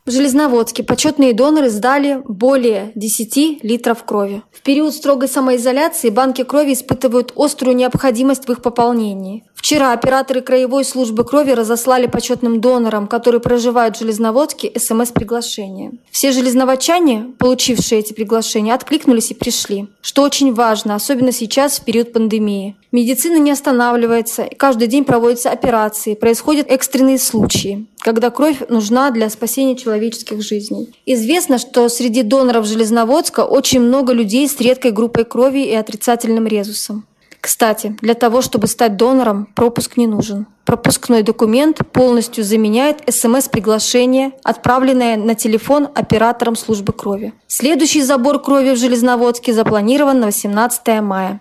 В 0.06 0.12
Железноводске 0.12 0.84
почетные 0.84 1.34
доноры 1.34 1.70
сдали 1.70 2.22
более 2.28 2.92
10 2.94 3.64
литров 3.64 4.04
крови. 4.04 4.44
В 4.52 4.62
период 4.62 4.94
строгой 4.94 5.28
самоизоляции 5.28 6.12
банки 6.12 6.44
крови 6.44 6.74
испытывают 6.74 7.34
острую 7.36 7.76
необходимость 7.76 8.48
в 8.48 8.52
их 8.52 8.62
пополнении. 8.62 9.46
Вчера 9.56 9.94
операторы 9.94 10.42
краевой 10.42 10.86
службы 10.86 11.24
крови 11.24 11.54
разослали 11.54 12.06
почетным 12.06 12.62
донорам, 12.62 13.08
которые 13.08 13.42
проживают 13.42 13.96
в 13.96 14.00
Железноводске, 14.00 14.72
СМС-приглашение. 14.78 15.94
Все 16.12 16.32
железноводчане, 16.32 17.34
получившие 17.40 18.02
эти 18.02 18.14
приглашения, 18.14 18.76
откликнулись 18.76 19.32
и 19.32 19.34
пришли. 19.34 19.88
Что 20.02 20.22
очень 20.22 20.54
важно, 20.54 20.94
особенно 20.94 21.32
сейчас, 21.32 21.80
в 21.80 21.84
период 21.84 22.14
пандемии. 22.14 22.76
Медицина 22.92 23.38
не 23.40 23.50
останавливается, 23.50 24.44
и 24.44 24.56
каждый 24.56 24.88
день 24.88 25.04
проводятся 25.04 25.50
операции, 25.50 26.14
происходят 26.14 26.68
экстренные 26.70 27.18
случаи, 27.18 27.88
когда 28.00 28.30
кровь 28.30 28.62
нужна 28.70 29.10
для 29.10 29.32
спасения 29.32 29.76
человеческих 29.96 30.42
жизней. 30.42 30.94
Известно, 31.06 31.58
что 31.58 31.88
среди 31.90 32.24
доноров 32.24 32.66
Железноводска 32.66 33.46
очень 33.46 33.80
много 33.80 34.14
людей 34.14 34.48
с 34.48 34.60
редкой 34.60 34.92
группой 34.92 35.24
крови 35.24 35.66
и 35.66 35.74
отрицательным 35.74 36.48
резусом. 36.48 37.06
Кстати, 37.40 37.96
для 38.02 38.16
того, 38.16 38.42
чтобы 38.42 38.68
стать 38.68 38.98
донором, 38.98 39.48
пропуск 39.56 39.98
не 39.98 40.08
нужен. 40.08 40.48
Пропускной 40.66 41.22
документ 41.22 41.78
полностью 41.92 42.44
заменяет 42.44 43.04
СМС-приглашение, 43.08 44.32
отправленное 44.44 45.16
на 45.16 45.36
телефон 45.36 45.88
оператором 45.94 46.56
службы 46.56 46.92
крови. 46.92 47.34
Следующий 47.48 48.02
забор 48.02 48.42
крови 48.42 48.72
в 48.72 48.78
Железноводске 48.78 49.54
запланирован 49.54 50.20
на 50.20 50.26
18 50.26 51.02
мая 51.02 51.40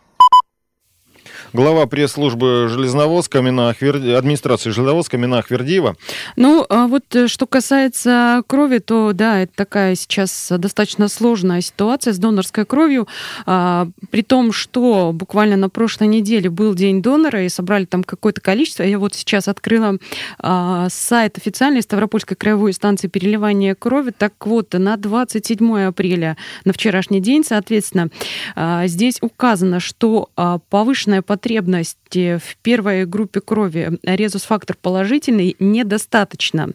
глава 1.54 1.86
пресс-службы 1.86 2.66
Железноводска 2.68 3.40
Минах 3.40 3.80
администрации 3.80 4.70
Железноводска 4.70 5.16
Минах 5.16 5.50
Вердиева. 5.50 5.96
Ну, 6.34 6.66
а 6.68 6.88
вот 6.88 7.04
э, 7.14 7.28
что 7.28 7.46
касается 7.46 8.42
крови, 8.48 8.78
то 8.78 9.12
да, 9.14 9.40
это 9.42 9.52
такая 9.54 9.94
сейчас 9.94 10.52
достаточно 10.58 11.06
сложная 11.06 11.60
ситуация 11.60 12.12
с 12.12 12.18
донорской 12.18 12.66
кровью, 12.66 13.06
а, 13.46 13.86
при 14.10 14.22
том, 14.22 14.50
что 14.52 15.12
буквально 15.14 15.56
на 15.56 15.68
прошлой 15.68 16.08
неделе 16.08 16.50
был 16.50 16.74
день 16.74 17.00
донора 17.00 17.44
и 17.44 17.48
собрали 17.48 17.84
там 17.84 18.02
какое-то 18.02 18.40
количество. 18.40 18.82
Я 18.82 18.98
вот 18.98 19.14
сейчас 19.14 19.46
открыла 19.46 19.98
а, 20.40 20.88
сайт 20.90 21.38
официальной 21.38 21.82
Ставропольской 21.82 22.36
краевой 22.36 22.72
станции 22.72 23.06
переливания 23.06 23.76
крови. 23.76 24.10
Так 24.10 24.32
вот, 24.44 24.72
на 24.72 24.96
27 24.96 25.86
апреля, 25.86 26.36
на 26.64 26.72
вчерашний 26.72 27.20
день, 27.20 27.44
соответственно, 27.46 28.08
а, 28.56 28.88
здесь 28.88 29.18
указано, 29.20 29.78
что 29.78 30.30
а, 30.34 30.58
повышенная 30.68 31.22
потребность 31.22 31.43
потребности 31.44 32.38
в 32.38 32.56
первой 32.62 33.04
группе 33.04 33.42
крови 33.42 33.98
резус-фактор 34.02 34.78
положительный 34.80 35.56
недостаточно. 35.58 36.70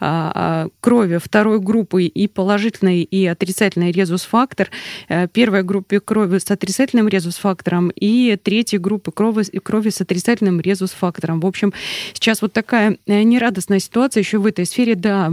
А, 0.00 0.32
а, 0.34 0.68
крови 0.80 1.18
второй 1.22 1.60
группы 1.60 2.04
и 2.04 2.26
положительный, 2.26 3.02
и 3.02 3.26
отрицательный 3.26 3.92
резус-фактор. 3.92 4.70
Э, 5.10 5.28
первой 5.28 5.62
группе 5.62 6.00
крови 6.00 6.38
с 6.38 6.50
отрицательным 6.50 7.06
резус-фактором 7.06 7.90
и 7.90 8.38
третьей 8.42 8.78
группы 8.78 9.12
крови, 9.12 9.44
крови 9.58 9.90
с 9.90 10.00
отрицательным 10.00 10.58
резус-фактором. 10.58 11.40
В 11.40 11.46
общем, 11.46 11.74
сейчас 12.14 12.40
вот 12.40 12.54
такая 12.54 12.96
э, 13.06 13.22
нерадостная 13.24 13.78
ситуация 13.78 14.22
еще 14.22 14.38
в 14.38 14.46
этой 14.46 14.64
сфере. 14.64 14.94
Да, 14.94 15.32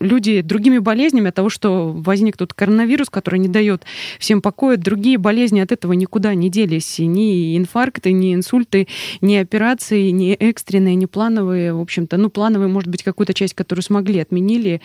люди 0.00 0.40
другими 0.40 0.78
болезнями 0.78 1.28
от 1.28 1.36
того, 1.36 1.48
что 1.48 1.92
возник 1.92 2.36
тут 2.36 2.54
коронавирус, 2.54 3.08
который 3.08 3.38
не 3.38 3.48
дает 3.48 3.84
всем 4.18 4.42
покоя, 4.42 4.76
другие 4.76 5.16
болезни 5.16 5.60
от 5.60 5.70
этого 5.70 5.92
никуда 5.92 6.34
не 6.34 6.50
делись. 6.50 6.98
Ни 6.98 7.56
инфаркты, 7.56 8.10
ни 8.10 8.31
инсульты, 8.34 8.88
ни 9.20 9.36
операции, 9.36 10.10
ни 10.10 10.32
экстренные, 10.32 10.94
ни 10.94 11.06
плановые. 11.06 11.74
В 11.74 11.80
общем-то, 11.80 12.16
ну, 12.16 12.30
плановые, 12.30 12.68
может 12.68 12.88
быть, 12.88 13.02
какую-то 13.02 13.34
часть, 13.34 13.54
которую 13.54 13.82
смогли, 13.82 14.20
отменили. 14.20 14.80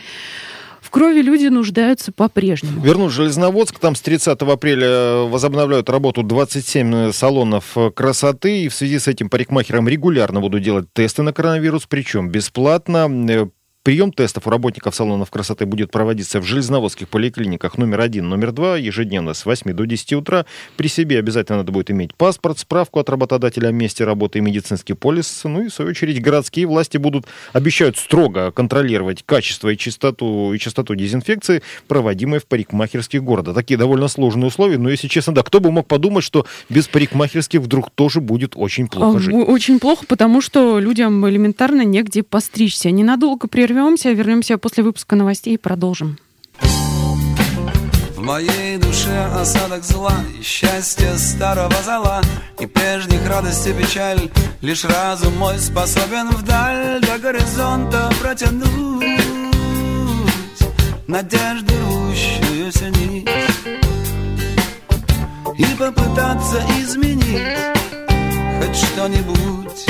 В 0.79 0.89
крови 0.89 1.21
люди 1.21 1.47
нуждаются 1.47 2.13
по-прежнему. 2.13 2.81
Вернусь 2.81 3.11
в 3.11 3.15
Железноводск. 3.15 3.77
Там 3.77 3.95
с 3.95 4.01
30 4.01 4.41
апреля 4.41 5.23
возобновляют 5.23 5.89
работу 5.89 6.23
27 6.23 7.11
салонов 7.11 7.75
красоты. 7.93 8.61
И 8.61 8.69
в 8.69 8.73
связи 8.73 8.97
с 8.97 9.07
этим 9.09 9.29
парикмахерам 9.29 9.89
регулярно 9.89 10.39
будут 10.39 10.63
делать 10.63 10.85
тесты 10.93 11.23
на 11.23 11.33
коронавирус, 11.33 11.87
причем 11.89 12.29
бесплатно. 12.29 13.49
Прием 13.87 14.11
тестов 14.11 14.45
у 14.45 14.49
работников 14.49 14.93
салонов 14.95 15.31
красоты 15.31 15.65
будет 15.65 15.91
проводиться 15.91 16.41
в 16.41 16.43
железноводских 16.43 17.07
поликлиниках 17.07 17.77
номер 17.77 18.01
один, 18.01 18.27
номер 18.27 18.51
два, 18.51 18.75
ежедневно 18.75 19.33
с 19.33 19.45
8 19.45 19.71
до 19.71 19.85
10 19.85 20.11
утра. 20.11 20.45
При 20.75 20.89
себе 20.89 21.19
обязательно 21.19 21.59
надо 21.59 21.71
будет 21.71 21.89
иметь 21.89 22.13
паспорт, 22.13 22.59
справку 22.59 22.99
от 22.99 23.09
работодателя 23.09 23.69
о 23.69 23.71
месте 23.71 24.03
работы 24.03 24.39
и 24.39 24.41
медицинский 24.41 24.91
полис. 24.91 25.39
Ну 25.45 25.61
и, 25.61 25.69
в 25.69 25.73
свою 25.73 25.91
очередь, 25.91 26.21
городские 26.21 26.67
власти 26.67 26.97
будут, 26.97 27.27
обещают 27.53 27.97
строго 27.97 28.51
контролировать 28.51 29.23
качество 29.25 29.69
и 29.69 29.77
частоту, 29.77 30.51
и 30.51 30.59
частоту 30.59 30.93
дезинфекции, 30.93 31.63
проводимой 31.87 32.39
в 32.39 32.45
парикмахерских 32.45 33.23
города. 33.23 33.53
Такие 33.53 33.77
довольно 33.77 34.09
сложные 34.09 34.47
условия, 34.47 34.77
но, 34.77 34.89
если 34.89 35.07
честно, 35.07 35.33
да, 35.33 35.43
кто 35.43 35.61
бы 35.61 35.71
мог 35.71 35.87
подумать, 35.87 36.25
что 36.25 36.45
без 36.67 36.89
парикмахерских 36.89 37.61
вдруг 37.61 37.89
тоже 37.91 38.19
будет 38.19 38.51
очень 38.57 38.89
плохо 38.89 39.19
жить. 39.19 39.33
Очень 39.33 39.79
плохо, 39.79 40.03
потому 40.05 40.41
что 40.41 40.77
людям 40.79 41.25
элементарно 41.29 41.83
негде 41.83 42.21
постричься. 42.21 42.91
Ненадолго 42.91 43.47
прервем 43.47 43.76
прервемся, 43.77 44.11
вернемся 44.11 44.57
после 44.57 44.83
выпуска 44.83 45.15
новостей 45.15 45.53
и 45.53 45.57
продолжим. 45.57 46.17
моей 48.17 48.77
душе 48.77 49.25
осадок 49.39 49.83
зла 49.83 50.13
И 50.37 50.43
счастье 50.43 51.17
старого 51.17 51.81
зала 51.85 52.21
И 52.59 52.65
прежних 52.65 53.25
радости 53.29 53.73
печаль 53.73 54.29
Лишь 54.61 54.83
разум 54.83 55.37
мой 55.37 55.59
способен 55.59 56.29
вдаль 56.29 56.99
До 57.01 57.19
горизонта 57.19 58.09
протянуть 58.19 59.21
Надежды 61.07 61.73
рвущуюся 61.83 62.89
нить 62.89 63.29
И 65.57 65.65
попытаться 65.77 66.61
изменить 66.81 67.77
Хоть 68.59 68.75
что-нибудь 68.75 69.85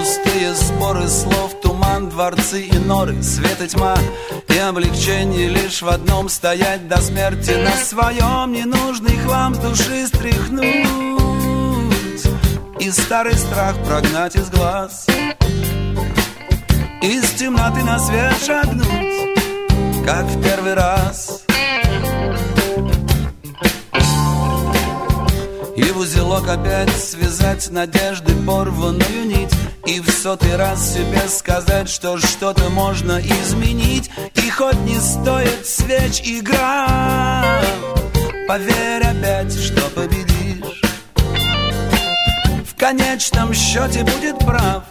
Пустые 0.00 0.54
споры 0.54 1.06
слов 1.08 1.60
туман, 1.60 2.08
дворцы 2.08 2.62
и 2.62 2.78
норы, 2.78 3.22
свет 3.22 3.60
и 3.60 3.68
тьма 3.68 3.94
И 4.48 4.56
облегчение 4.56 5.48
лишь 5.48 5.82
в 5.82 5.88
одном 5.88 6.30
стоять 6.30 6.88
до 6.88 7.02
смерти 7.02 7.50
На 7.50 7.72
своем 7.72 8.50
ненужный 8.50 9.18
хлам 9.18 9.52
души 9.52 10.06
стряхнуть. 10.06 10.88
И 12.80 12.90
старый 12.90 13.34
страх 13.34 13.76
прогнать 13.84 14.36
из 14.36 14.48
глаз 14.48 15.06
Из 17.02 17.30
темноты 17.32 17.84
на 17.84 17.98
свет 17.98 18.36
шагнуть, 18.42 19.36
как 20.06 20.24
в 20.24 20.42
первый 20.42 20.72
раз 20.72 21.39
И 25.80 25.92
в 25.92 25.98
узелок 25.98 26.46
опять 26.46 26.90
связать 26.90 27.70
надежды 27.70 28.34
порванную 28.46 29.24
нить. 29.24 29.52
И 29.86 29.98
в 30.00 30.10
сотый 30.10 30.56
раз 30.56 30.92
себе 30.94 31.22
сказать, 31.28 31.88
что 31.88 32.18
что-то 32.18 32.68
можно 32.68 33.18
изменить. 33.18 34.10
И 34.34 34.50
хоть 34.50 34.78
не 34.80 35.00
стоит 35.00 35.66
свеч 35.66 36.20
игра 36.22 37.62
Поверь 38.46 39.04
опять, 39.04 39.58
что 39.58 39.80
победишь. 39.94 40.82
В 42.66 42.78
конечном 42.78 43.54
счете 43.54 44.04
будет 44.04 44.38
прав 44.38 44.84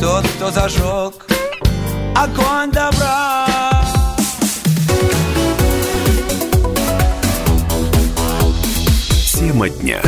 Тот, 0.00 0.24
кто 0.36 0.50
зажег 0.52 1.26
огонь 2.14 2.70
добра 2.70 3.51
Тема 9.52 9.68
дня 9.68 10.00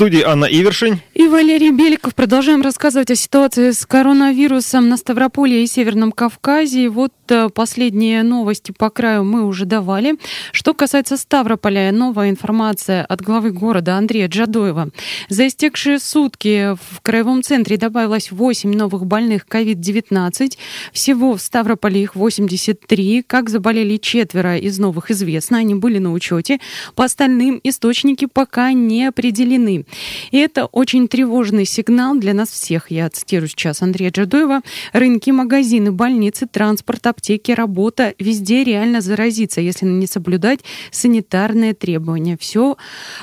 студии 0.00 0.22
Анна 0.22 0.46
Ивершин 0.46 0.98
и 1.12 1.28
Валерий 1.28 1.72
Беликов. 1.72 2.14
Продолжаем 2.14 2.62
рассказывать 2.62 3.10
о 3.10 3.14
ситуации 3.14 3.70
с 3.70 3.84
коронавирусом 3.84 4.88
на 4.88 4.96
Ставрополье 4.96 5.62
и 5.62 5.66
Северном 5.66 6.10
Кавказе. 6.10 6.88
Вот 6.88 7.12
э, 7.12 7.19
последние 7.54 8.22
новости 8.22 8.72
по 8.76 8.90
краю 8.90 9.24
мы 9.24 9.44
уже 9.44 9.64
давали. 9.64 10.16
Что 10.52 10.74
касается 10.74 11.16
Ставрополя, 11.16 11.92
новая 11.92 12.30
информация 12.30 13.04
от 13.04 13.20
главы 13.22 13.50
города 13.50 13.96
Андрея 13.96 14.28
Джадоева. 14.28 14.90
За 15.28 15.46
истекшие 15.46 15.98
сутки 15.98 16.74
в 16.74 17.00
краевом 17.02 17.42
центре 17.42 17.76
добавилось 17.76 18.30
8 18.30 18.72
новых 18.72 19.06
больных 19.06 19.46
COVID-19. 19.48 20.56
Всего 20.92 21.34
в 21.36 21.40
Ставрополе 21.40 22.02
их 22.02 22.16
83. 22.16 23.24
Как 23.26 23.48
заболели 23.50 23.96
четверо 23.96 24.56
из 24.56 24.78
новых 24.78 25.10
известно. 25.10 25.58
Они 25.58 25.74
были 25.74 25.98
на 25.98 26.12
учете. 26.12 26.58
По 26.94 27.04
остальным 27.04 27.60
источники 27.62 28.26
пока 28.26 28.72
не 28.72 29.06
определены. 29.06 29.84
И 30.30 30.38
это 30.38 30.66
очень 30.66 31.08
тревожный 31.08 31.64
сигнал 31.64 32.16
для 32.16 32.34
нас 32.34 32.50
всех. 32.50 32.90
Я 32.90 33.08
цитирую 33.10 33.48
сейчас 33.48 33.82
Андрея 33.82 34.10
Джадоева. 34.10 34.62
Рынки, 34.92 35.30
магазины, 35.30 35.92
больницы, 35.92 36.46
транспорт, 36.46 37.06
аптеки, 37.20 37.52
работа. 37.52 38.14
Везде 38.18 38.64
реально 38.64 39.00
заразиться, 39.02 39.60
если 39.60 39.84
не 39.86 40.06
соблюдать 40.06 40.60
санитарные 40.90 41.74
требования. 41.74 42.36
Все 42.40 42.76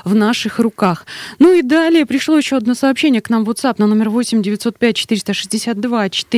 в 0.05 0.13
наших 0.13 0.60
руках. 0.60 1.05
Ну 1.39 1.53
и 1.53 1.63
далее 1.63 2.05
пришло 2.05 2.38
еще 2.38 2.57
одно 2.57 2.75
сообщение 2.75 3.21
к 3.21 3.29
нам 3.29 3.43
в 3.43 3.49
WhatsApp 3.49 3.75
на 3.79 3.88
номер 3.88 4.10
8 4.10 4.41
905 4.41 4.95
462 4.95 6.10
400. 6.10 6.38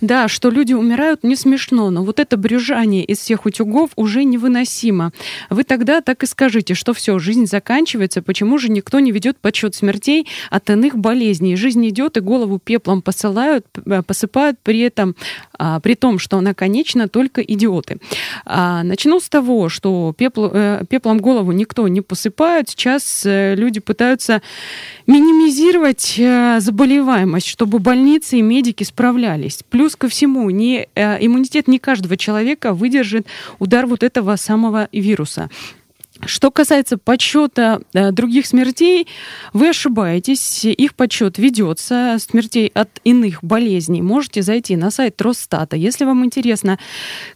Да, 0.00 0.28
что 0.28 0.50
люди 0.50 0.72
умирают, 0.72 1.24
не 1.24 1.36
смешно, 1.36 1.90
но 1.90 2.02
вот 2.02 2.18
это 2.18 2.36
брюжание 2.36 3.04
из 3.04 3.18
всех 3.18 3.44
утюгов 3.44 3.90
уже 3.96 4.24
невыносимо. 4.24 5.12
Вы 5.50 5.64
тогда 5.64 6.00
так 6.00 6.22
и 6.22 6.26
скажите, 6.26 6.74
что 6.74 6.94
все, 6.94 7.18
жизнь 7.18 7.46
заканчивается, 7.46 8.22
почему 8.22 8.58
же 8.58 8.70
никто 8.70 9.00
не 9.00 9.12
ведет 9.12 9.38
подсчет 9.38 9.74
смертей 9.74 10.26
от 10.50 10.70
иных 10.70 10.96
болезней. 10.96 11.56
Жизнь 11.56 11.86
идет 11.88 12.16
и 12.16 12.20
голову 12.20 12.58
пеплом 12.58 13.02
посылают, 13.02 13.66
э, 13.84 14.02
посыпают 14.02 14.58
при 14.62 14.80
этом, 14.80 15.14
а, 15.58 15.80
при 15.80 15.94
том, 15.94 16.18
что 16.18 16.40
она 16.46 16.54
конечна, 16.54 17.08
только 17.08 17.40
идиоты. 17.42 17.98
А, 18.44 18.82
начну 18.84 19.18
с 19.18 19.28
того, 19.28 19.68
что 19.68 20.14
пепл, 20.16 20.48
э, 20.52 20.84
пеплом 20.88 21.18
голову 21.18 21.52
никто 21.52 21.88
не 21.88 22.00
посыпает. 22.00 22.68
Сейчас 22.68 23.26
э, 23.26 23.54
люди 23.56 23.80
пытаются 23.80 24.42
минимизировать 25.06 26.14
заболеваемость, 26.62 27.46
чтобы 27.46 27.78
больницы 27.78 28.38
и 28.38 28.42
медики 28.42 28.84
справлялись. 28.84 29.62
Плюс 29.68 29.96
ко 29.96 30.08
всему, 30.08 30.50
не, 30.50 30.88
иммунитет 30.94 31.68
не 31.68 31.78
каждого 31.78 32.16
человека 32.16 32.72
выдержит 32.72 33.26
удар 33.58 33.86
вот 33.86 34.02
этого 34.02 34.36
самого 34.36 34.88
вируса. 34.92 35.50
Что 36.24 36.50
касается 36.50 36.98
подсчета 36.98 37.80
э, 37.92 38.10
других 38.12 38.46
смертей, 38.46 39.06
вы 39.52 39.70
ошибаетесь. 39.70 40.64
Их 40.64 40.94
подсчет 40.94 41.38
ведется. 41.38 42.16
Смертей 42.18 42.68
от 42.74 43.00
иных 43.04 43.42
болезней 43.42 44.02
можете 44.02 44.42
зайти 44.42 44.76
на 44.76 44.90
сайт 44.90 45.20
Росстата. 45.22 45.76
Если 45.76 46.04
вам 46.04 46.24
интересна 46.24 46.78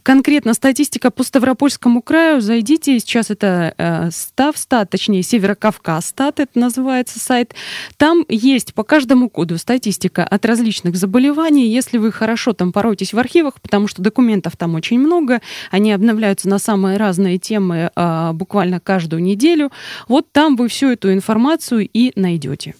конкретно 0.02 0.54
статистика 0.54 1.10
по 1.10 1.22
Ставропольскому 1.22 2.02
краю, 2.02 2.40
зайдите. 2.40 2.98
Сейчас 2.98 3.30
это 3.30 3.74
э, 3.76 4.10
Ставстат, 4.10 4.90
точнее 4.90 5.22
Северокавказ 5.22 6.10
стат, 6.10 6.40
это 6.40 6.58
называется 6.58 7.18
сайт. 7.18 7.54
Там 7.96 8.24
есть 8.28 8.74
по 8.74 8.82
каждому 8.82 9.30
коду 9.30 9.58
статистика 9.58 10.24
от 10.24 10.44
различных 10.44 10.96
заболеваний. 10.96 11.68
Если 11.68 11.98
вы 11.98 12.12
хорошо 12.12 12.52
там 12.52 12.72
поройтесь 12.72 13.12
в 13.12 13.18
архивах, 13.18 13.60
потому 13.60 13.88
что 13.88 14.02
документов 14.02 14.56
там 14.56 14.74
очень 14.74 14.98
много, 14.98 15.40
они 15.70 15.92
обновляются 15.92 16.48
на 16.48 16.58
самые 16.58 16.98
разные 16.98 17.38
темы 17.38 17.90
э, 17.94 18.30
буквально 18.32 18.69
буквально 18.70 18.80
каждую 18.80 19.22
неделю. 19.22 19.70
Вот 20.08 20.32
там 20.32 20.56
вы 20.56 20.68
всю 20.68 20.90
эту 20.90 21.12
информацию 21.12 21.88
и 21.92 22.12
найдете. 22.16 22.74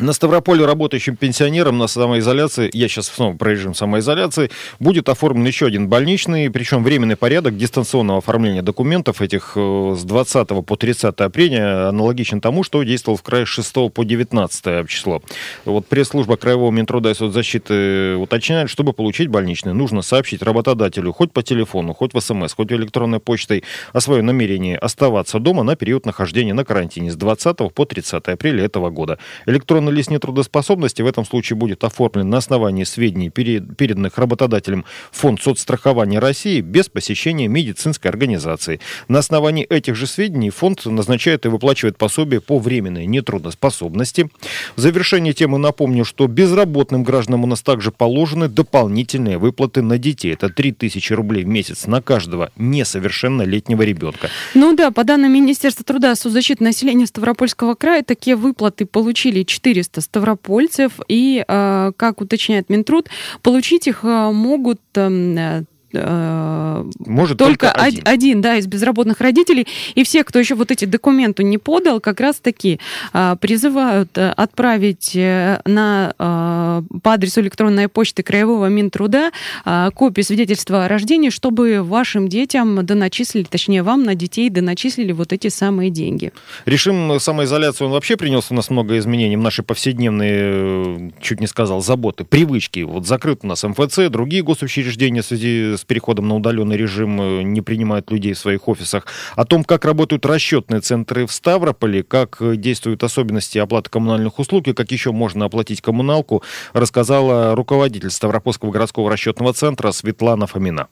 На 0.00 0.12
Ставрополе 0.12 0.66
работающим 0.66 1.14
пенсионерам 1.14 1.78
на 1.78 1.86
самоизоляции, 1.86 2.68
я 2.72 2.88
сейчас 2.88 3.06
снова 3.06 3.36
про 3.36 3.52
режим 3.52 3.74
самоизоляции, 3.74 4.50
будет 4.80 5.08
оформлен 5.08 5.46
еще 5.46 5.66
один 5.66 5.88
больничный, 5.88 6.50
причем 6.50 6.82
временный 6.82 7.14
порядок 7.14 7.56
дистанционного 7.56 8.18
оформления 8.18 8.62
документов 8.62 9.22
этих 9.22 9.52
э, 9.54 9.94
с 9.96 10.02
20 10.02 10.48
по 10.66 10.76
30 10.76 11.14
апреля 11.20 11.90
аналогичен 11.90 12.40
тому, 12.40 12.64
что 12.64 12.82
действовал 12.82 13.16
в 13.16 13.22
крае 13.22 13.46
с 13.46 13.50
6 13.50 13.92
по 13.92 14.02
19 14.02 14.88
число. 14.88 15.22
Вот 15.64 15.86
пресс-служба 15.86 16.36
Краевого 16.36 16.72
Минтруда 16.72 17.10
и 17.10 17.14
соцзащиты 17.14 18.16
уточняет, 18.16 18.70
чтобы 18.70 18.94
получить 18.94 19.28
больничный, 19.28 19.74
нужно 19.74 20.02
сообщить 20.02 20.42
работодателю 20.42 21.12
хоть 21.12 21.32
по 21.32 21.44
телефону, 21.44 21.94
хоть 21.94 22.14
в 22.14 22.20
СМС, 22.20 22.52
хоть 22.54 22.72
электронной 22.72 23.20
почтой 23.20 23.62
о 23.92 24.00
своем 24.00 24.26
намерении 24.26 24.74
оставаться 24.74 25.38
дома 25.38 25.62
на 25.62 25.76
период 25.76 26.04
нахождения 26.04 26.52
на 26.52 26.64
карантине 26.64 27.12
с 27.12 27.16
20 27.16 27.72
по 27.72 27.84
30 27.84 28.24
апреля 28.24 28.64
этого 28.64 28.90
года. 28.90 29.18
Электронный 29.46 29.83
Электронный 29.84 29.98
лист 29.98 30.10
нетрудоспособности 30.10 31.02
в 31.02 31.06
этом 31.06 31.26
случае 31.26 31.58
будет 31.58 31.84
оформлен 31.84 32.30
на 32.30 32.38
основании 32.38 32.84
сведений, 32.84 33.28
переданных 33.28 34.16
работодателем 34.16 34.86
Фонд 35.12 35.42
соцстрахования 35.42 36.20
России 36.20 36.62
без 36.62 36.88
посещения 36.88 37.48
медицинской 37.48 38.10
организации. 38.10 38.80
На 39.08 39.18
основании 39.18 39.64
этих 39.64 39.94
же 39.94 40.06
сведений 40.06 40.48
фонд 40.48 40.86
назначает 40.86 41.44
и 41.44 41.48
выплачивает 41.48 41.98
пособие 41.98 42.40
по 42.40 42.58
временной 42.58 43.04
нетрудоспособности. 43.04 44.30
В 44.76 44.80
завершение 44.80 45.34
темы 45.34 45.58
напомню, 45.58 46.06
что 46.06 46.26
безработным 46.28 47.04
гражданам 47.04 47.44
у 47.44 47.46
нас 47.46 47.60
также 47.60 47.92
положены 47.92 48.48
дополнительные 48.48 49.36
выплаты 49.36 49.82
на 49.82 49.98
детей. 49.98 50.32
Это 50.32 50.48
3000 50.48 51.12
рублей 51.12 51.44
в 51.44 51.48
месяц 51.48 51.86
на 51.86 52.00
каждого 52.00 52.50
несовершеннолетнего 52.56 53.82
ребенка. 53.82 54.30
Ну 54.54 54.74
да, 54.74 54.90
по 54.90 55.04
данным 55.04 55.32
Министерства 55.32 55.84
труда 55.84 56.12
и 56.12 56.14
соцзащиты 56.14 56.64
населения 56.64 57.06
Ставропольского 57.06 57.74
края, 57.74 58.02
такие 58.02 58.36
выплаты 58.36 58.86
получили 58.86 59.42
4 59.42 59.73
400 59.74 60.00
ставропольцев, 60.00 61.00
и, 61.08 61.44
э, 61.46 61.92
как 61.96 62.20
уточняет 62.20 62.70
Минтруд, 62.70 63.08
получить 63.42 63.86
их 63.86 64.04
э, 64.04 64.30
могут 64.30 64.80
эм, 64.94 65.66
может 65.94 67.38
только, 67.38 67.68
только 67.68 67.72
один. 67.72 68.02
один, 68.04 68.40
да, 68.40 68.56
из 68.56 68.66
безработных 68.66 69.20
родителей. 69.20 69.66
И 69.94 70.04
все, 70.04 70.24
кто 70.24 70.38
еще 70.38 70.54
вот 70.54 70.70
эти 70.70 70.84
документы 70.84 71.44
не 71.44 71.58
подал, 71.58 72.00
как 72.00 72.20
раз 72.20 72.36
таки 72.36 72.80
э, 73.12 73.36
призывают 73.40 74.16
э, 74.16 74.30
отправить 74.30 75.12
э, 75.14 75.60
на, 75.64 76.14
э, 76.18 76.98
по 77.02 77.12
адресу 77.12 77.40
электронной 77.40 77.88
почты 77.88 78.22
Краевого 78.22 78.66
Минтруда 78.66 79.30
э, 79.64 79.90
копию 79.94 80.24
свидетельства 80.24 80.84
о 80.84 80.88
рождении, 80.88 81.30
чтобы 81.30 81.82
вашим 81.82 82.28
детям 82.28 82.84
доначислили, 82.84 83.44
точнее 83.44 83.82
вам 83.82 84.02
на 84.04 84.14
детей 84.14 84.50
доначислили 84.50 85.12
вот 85.12 85.32
эти 85.32 85.48
самые 85.48 85.90
деньги. 85.90 86.32
Режим 86.64 87.18
самоизоляции, 87.20 87.84
он 87.84 87.92
вообще 87.92 88.16
принес 88.16 88.50
у 88.50 88.54
нас 88.54 88.70
много 88.70 88.98
изменений 88.98 89.36
в 89.36 89.40
наши 89.40 89.62
повседневные, 89.62 91.12
чуть 91.20 91.40
не 91.40 91.46
сказал, 91.46 91.82
заботы, 91.82 92.24
привычки. 92.24 92.80
Вот 92.80 93.06
закрыт 93.06 93.40
у 93.42 93.46
нас 93.46 93.62
МФЦ, 93.62 94.10
другие 94.10 94.42
госучреждения 94.42 95.22
в 95.22 95.26
связи 95.26 95.76
с 95.76 95.83
переходом 95.86 96.28
на 96.28 96.36
удаленный 96.36 96.76
режим 96.76 97.20
э, 97.20 97.42
не 97.42 97.60
принимают 97.60 98.10
людей 98.10 98.32
в 98.32 98.38
своих 98.38 98.68
офисах. 98.68 99.06
О 99.36 99.44
том, 99.44 99.64
как 99.64 99.84
работают 99.84 100.26
расчетные 100.26 100.80
центры 100.80 101.26
в 101.26 101.32
Ставрополе, 101.32 102.02
как 102.02 102.38
действуют 102.40 103.02
особенности 103.02 103.58
оплаты 103.58 103.90
коммунальных 103.90 104.38
услуг 104.38 104.68
и 104.68 104.72
как 104.72 104.90
еще 104.90 105.12
можно 105.12 105.44
оплатить 105.44 105.80
коммуналку, 105.80 106.42
рассказала 106.72 107.54
руководитель 107.54 108.10
Ставропольского 108.10 108.70
городского 108.70 109.10
расчетного 109.10 109.52
центра 109.52 109.90
Светлана 109.92 110.46
Фомина. 110.46 110.88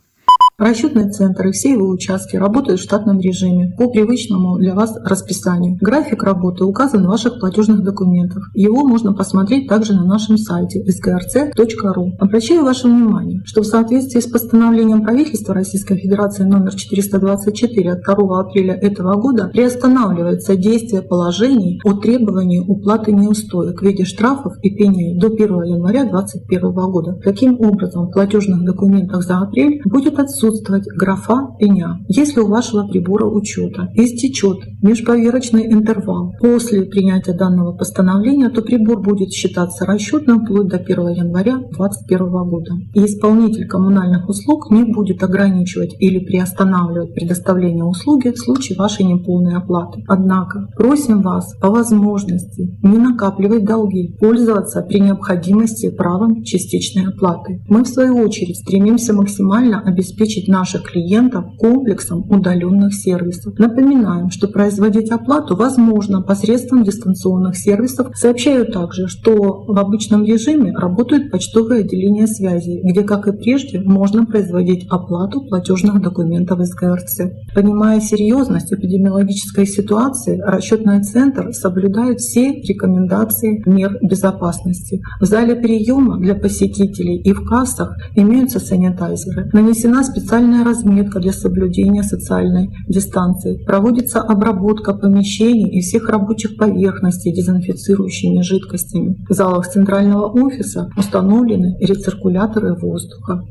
Расчетные 0.62 1.11
центры 1.11 1.48
и 1.48 1.53
все 1.53 1.72
его 1.72 1.88
участки 1.88 2.37
работают 2.37 2.79
в 2.79 2.85
штатном 2.85 3.18
режиме 3.18 3.75
по 3.77 3.90
привычному 3.90 4.59
для 4.59 4.77
вас 4.77 4.96
расписанию. 5.05 5.77
График 5.81 6.22
работы 6.22 6.64
указан 6.64 7.03
в 7.03 7.09
ваших 7.09 7.40
платежных 7.40 7.83
документах. 7.83 8.48
Его 8.55 8.87
можно 8.87 9.12
посмотреть 9.12 9.66
также 9.66 9.92
на 9.92 10.05
нашем 10.05 10.38
сайте 10.38 10.85
sgrc.ru. 10.85 12.12
Обращаю 12.20 12.62
ваше 12.62 12.87
внимание, 12.87 13.42
что 13.44 13.62
в 13.62 13.66
соответствии 13.66 14.20
с 14.20 14.29
постановлением 14.29 15.03
правительства 15.03 15.53
Российской 15.53 15.96
Федерации 15.96 16.44
номер 16.44 16.77
424 16.77 17.94
от 17.94 18.03
2 18.03 18.40
апреля 18.40 18.75
этого 18.75 19.20
года 19.20 19.51
приостанавливается 19.53 20.55
действие 20.55 21.03
положений 21.03 21.81
о 21.83 21.94
требовании 21.94 22.61
уплаты 22.61 23.11
неустоек 23.11 23.81
в 23.81 23.85
виде 23.85 24.05
штрафов 24.05 24.53
и 24.62 24.70
пений 24.70 25.18
до 25.18 25.27
1 25.27 25.64
января 25.64 26.05
2021 26.05 26.72
года. 26.72 27.18
Таким 27.25 27.59
образом, 27.59 28.07
в 28.07 28.12
платежных 28.12 28.64
документах 28.64 29.25
за 29.25 29.38
апрель 29.38 29.83
будет 29.87 30.20
отсутствовать 30.20 30.52
отсутствовать 30.53 30.87
графа 30.97 31.55
«Пеня». 31.59 31.99
Если 32.09 32.41
у 32.41 32.47
вашего 32.47 32.87
прибора 32.87 33.27
учета 33.27 33.88
истечет 33.95 34.59
межповерочный 34.83 35.73
интервал 35.73 36.33
после 36.41 36.83
принятия 36.83 37.33
данного 37.33 37.77
постановления, 37.77 38.51
то 38.51 38.62
прибор 38.62 39.03
будет 39.03 39.33
считаться 39.33 39.87
расчетным 39.87 40.45
вплоть 40.45 40.69
до 40.69 40.77
1 40.77 41.09
января 41.11 41.59
2021 41.59 42.29
года. 42.49 42.73
И 42.95 43.05
исполнитель 43.05 43.67
коммунальных 43.67 44.29
услуг 44.29 44.71
не 44.71 44.85
будет 44.85 45.23
ограничивать 45.23 45.95
или 45.99 46.19
приостанавливать 46.19 47.15
предоставление 47.15 47.85
услуги 47.85 48.29
в 48.29 48.38
случае 48.38 48.79
вашей 48.79 49.05
неполной 49.05 49.57
оплаты. 49.57 50.03
Однако 50.09 50.69
просим 50.77 51.23
вас 51.23 51.55
по 51.61 51.71
возможности 51.71 52.79
не 52.83 52.99
накапливать 52.99 53.65
долги, 53.65 54.17
пользоваться 54.21 54.83
при 54.83 55.01
необходимости 55.01 55.91
правом 55.91 56.43
частичной 56.43 57.07
оплаты. 57.07 57.62
Мы 57.69 57.85
в 57.85 57.88
свою 57.88 58.17
очередь 58.19 58.59
стремимся 58.59 59.12
максимально 59.12 59.81
обеспечить 59.81 60.32
обеспечить 60.33 60.49
наших 60.49 60.83
клиентов 60.85 61.45
комплексом 61.59 62.25
удаленных 62.31 62.95
сервисов. 62.95 63.59
Напоминаем, 63.59 64.31
что 64.31 64.49
производить 64.49 65.11
оплату 65.11 65.57
возможно 65.57 66.23
посредством 66.23 66.85
дистанционных 66.85 67.57
сервисов. 67.57 68.09
Сообщаю 68.14 68.66
также, 68.66 69.09
что 69.09 69.64
в 69.66 69.79
обычном 69.79 70.25
режиме 70.25 70.73
работают 70.73 71.31
почтовые 71.31 71.81
отделения 71.81 72.27
связи, 72.27 72.81
где, 72.85 73.03
как 73.03 73.29
и 73.29 73.33
прежде, 73.33 73.81
можно 73.81 74.25
производить 74.25 74.87
оплату 74.88 75.42
платежных 75.49 76.01
документов 76.01 76.61
из 76.61 76.75
ГРЦ. 76.75 77.33
Понимая 77.55 78.01
серьезность 78.01 78.73
эпидемиологической 78.73 79.66
ситуации, 79.66 80.40
расчетный 80.40 81.03
центр 81.03 81.53
соблюдает 81.53 82.21
все 82.21 82.53
рекомендации 82.53 83.62
мер 83.66 83.99
безопасности. 84.03 85.03
В 85.21 85.25
зале 85.25 85.55
приема 85.57 86.18
для 86.18 86.35
посетителей 86.35 87.16
и 87.16 87.33
в 87.33 87.45
кассах 87.45 87.97
имеются 88.14 88.59
санитайзеры. 88.59 89.51
Нанесена 89.53 90.03
специальная 90.05 90.22
специальная 90.23 90.65
разметка 90.65 91.19
для 91.19 91.33
соблюдения 91.33 92.03
социальной 92.05 92.71
дистанции. 92.89 93.63
Проводится 93.65 94.21
обработка 94.21 94.95
помещений 94.95 95.69
и 95.69 95.81
всех 95.81 96.09
рабочих 96.09 96.57
поверхностей 96.57 97.33
дезинфицирующими 97.33 98.41
жидкостями. 98.43 99.17
В 99.29 99.33
залах 99.33 99.69
центрального 99.69 100.29
офиса 100.29 100.89
установлены 100.97 101.77
рециркуляторы 101.81 102.75
воздуха. 102.75 103.43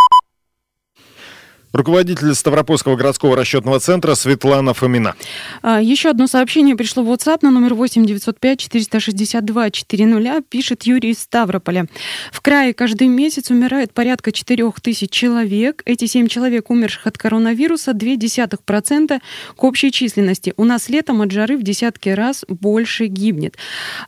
Руководитель 1.74 2.36
Ставропольского 2.36 2.98
городского 2.98 3.36
расчетного 3.38 3.80
центра 3.80 4.14
Светлана 4.16 4.74
Фомина. 4.74 5.16
А, 5.62 5.82
еще 5.82 6.10
одно 6.10 6.28
сообщение 6.28 6.76
пришло 6.76 7.04
в 7.04 7.10
WhatsApp 7.10 7.40
на 7.44 7.52
номер 7.52 7.76
8 7.76 8.06
905 8.06 8.60
462 8.60 9.72
400. 9.72 10.42
Пишет 10.50 10.84
Юрий 10.84 11.12
из 11.12 11.20
Ставрополя. 11.20 11.86
В 12.32 12.42
крае 12.42 12.74
каждый 12.74 13.08
месяц 13.08 13.52
умирает 13.52 13.94
порядка 13.94 14.34
4 14.34 14.72
тысяч 14.82 15.12
человек. 15.12 15.82
Эти 15.86 16.08
7 16.08 16.28
человек, 16.28 16.70
умерших 16.70 17.08
от 17.08 17.18
коронавируса, 17.18 17.92
0,2% 17.92 19.22
к 19.56 19.64
общей 19.64 19.92
численности. 19.92 20.54
У 20.58 20.66
нас 20.66 20.90
летом 20.90 21.22
от 21.22 21.32
жары 21.32 21.58
в 21.58 21.64
десятки 21.64 22.10
раз 22.10 22.44
больше 22.50 23.06
гибнет. 23.06 23.56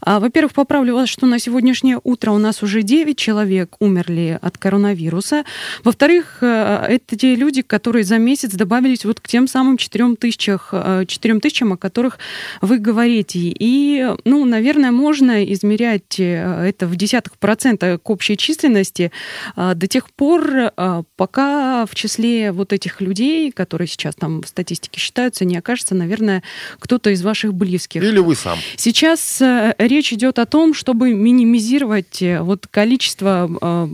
А, 0.02 0.20
во-первых, 0.20 0.54
поправлю 0.54 0.96
вас, 0.96 1.08
что 1.08 1.28
на 1.28 1.40
сегодняшнее 1.40 2.00
утро 2.04 2.32
у 2.32 2.40
нас 2.40 2.62
уже 2.62 2.82
9 2.82 3.18
человек 3.18 3.78
умерли 3.80 4.38
от 4.42 4.58
коронавируса. 4.58 5.46
Во-вторых, 5.84 6.40
э, 6.42 7.00
эти 7.10 7.36
люди 7.36 7.53
люди, 7.54 7.62
которые 7.62 8.04
за 8.04 8.18
месяц 8.18 8.54
добавились 8.54 9.06
вот 9.06 9.20
к 9.20 9.28
тем 9.28 9.48
самым 9.48 9.78
4 9.78 10.16
тысячам, 10.16 10.60
4 11.06 11.40
тысячам, 11.40 11.74
о 11.74 11.78
которых 11.78 12.18
вы 12.62 12.80
говорите. 12.80 13.40
И, 13.40 14.08
ну, 14.26 14.46
наверное, 14.46 14.92
можно 14.92 15.44
измерять 15.54 16.20
э, 16.20 16.66
это 16.68 16.88
в 16.88 16.96
десятых 16.96 17.38
процентах 17.38 18.02
к 18.02 18.10
общей 18.10 18.38
численности 18.38 19.12
э, 19.56 19.74
до 19.76 19.86
тех 19.88 20.10
пор, 20.10 20.50
э, 20.52 21.04
пока 21.16 21.86
в 21.86 21.94
числе 21.94 22.52
вот 22.52 22.74
этих 22.74 23.02
людей, 23.02 23.52
которые 23.52 23.88
сейчас 23.88 24.16
там 24.16 24.42
в 24.42 24.48
статистике 24.48 25.00
считаются, 25.00 25.46
не 25.46 25.58
окажется, 25.58 25.94
наверное, 25.94 26.42
кто-то 26.80 27.12
из 27.12 27.22
ваших 27.22 27.54
близких. 27.54 28.02
Или 28.02 28.18
вы 28.18 28.36
сам. 28.36 28.58
Сейчас 28.78 29.42
речь 29.78 30.12
идет 30.12 30.40
о 30.40 30.48
том, 30.48 30.74
чтобы 30.74 31.14
минимизировать 31.14 32.24
вот 32.40 32.66
количество 32.66 33.92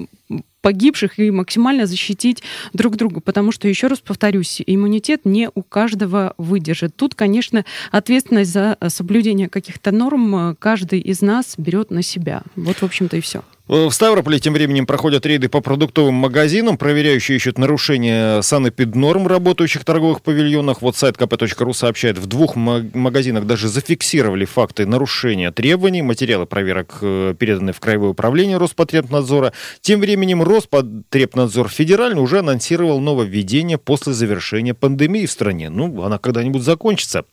погибших 0.62 1.20
и 1.20 1.32
максимально 1.32 1.86
защитить 1.86 2.44
друг 2.74 2.96
друга, 2.98 3.22
потому 3.22 3.52
что, 3.52 3.68
еще 3.68 3.88
раз 3.88 4.00
повторюсь, 4.00 4.62
иммунитет 4.66 5.22
не 5.26 5.50
у 5.54 5.64
каждого 5.64 6.34
выдержит. 6.38 6.96
Тут, 6.96 7.16
конечно, 7.16 7.66
ответственность 7.92 8.52
за 8.52 8.78
соблюдение 8.90 9.50
каких-то 9.50 9.92
норм 9.92 10.52
э, 10.52 10.56
каждый 10.60 11.00
из 11.00 11.22
нас 11.22 11.56
берет 11.58 11.92
на 11.92 12.02
себя. 12.02 12.44
Вот, 12.56 12.78
в 12.78 12.84
общем-то, 12.84 13.18
и 13.18 13.22
все. 13.22 13.44
В 13.70 13.92
Ставрополе 13.92 14.40
тем 14.40 14.54
временем 14.54 14.88
проходят 14.88 15.28
рейды 15.28 15.48
по 15.48 15.62
продуктовым 15.62 16.16
магазинам. 16.16 16.76
Проверяющие 16.76 17.36
ищут 17.36 17.60
нарушения 17.60 18.42
санэпиднорм 18.42 19.28
работающих 19.28 19.86
торговых 19.86 20.24
павильонах. 20.24 20.82
Вот 20.82 20.96
сайт 20.96 21.18
kp.ru 21.18 21.72
сообщает, 21.74 22.18
в 22.18 22.26
двух 22.26 22.56
магазинах 22.56 23.46
даже 23.46 23.68
зафиксировали 23.68 24.46
факты 24.46 24.88
нарушения 24.88 25.52
требований. 25.52 26.02
Материалы 26.02 26.48
проверок 26.48 26.98
э, 27.02 27.36
переданы 27.38 27.72
в 27.72 27.80
Краевое 27.80 28.10
управление 28.10 28.58
Роспотребнадзора. 28.58 29.54
Тем 29.82 30.00
временем 30.00 30.42
Роспотребнадзор 30.42 31.70
федеральный 31.70 32.24
уже 32.24 32.40
анонсировал 32.40 33.00
нововведение 33.00 33.78
после 33.78 34.14
завершения 34.14 34.74
пандемии 34.74 35.28
в 35.28 35.32
стране. 35.32 35.70
Ну, 35.70 36.02
она 36.02 36.18
когда-нибудь 36.18 36.64
закончится 36.64 37.24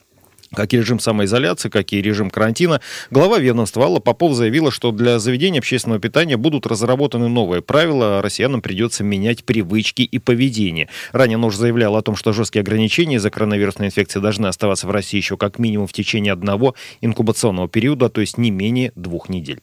как 0.54 0.72
и 0.72 0.76
режим 0.78 0.98
самоизоляции, 1.00 1.68
как 1.68 1.92
и 1.92 2.02
режим 2.02 2.30
карантина. 2.30 2.80
Глава 3.10 3.38
ведомства 3.38 3.84
Алла 3.84 4.00
Попов 4.00 4.34
заявила, 4.34 4.70
что 4.70 4.92
для 4.92 5.18
заведения 5.18 5.60
общественного 5.60 6.00
питания 6.00 6.36
будут 6.36 6.66
разработаны 6.66 7.28
новые 7.28 7.62
правила, 7.62 8.18
а 8.18 8.22
россиянам 8.22 8.62
придется 8.62 9.04
менять 9.04 9.44
привычки 9.44 10.02
и 10.02 10.18
поведение. 10.18 10.88
Ранее 11.12 11.36
она 11.36 11.46
уже 11.48 11.58
заявляла 11.58 11.98
о 11.98 12.02
том, 12.02 12.16
что 12.16 12.32
жесткие 12.32 12.62
ограничения 12.62 13.16
из-за 13.16 13.30
коронавирусной 13.30 13.88
инфекции 13.88 14.20
должны 14.20 14.46
оставаться 14.46 14.86
в 14.86 14.90
России 14.90 15.18
еще 15.18 15.36
как 15.36 15.58
минимум 15.58 15.86
в 15.86 15.92
течение 15.92 16.32
одного 16.32 16.74
инкубационного 17.00 17.68
периода, 17.68 18.08
то 18.08 18.20
есть 18.20 18.38
не 18.38 18.50
менее 18.50 18.92
двух 18.94 19.28
недель. 19.28 19.60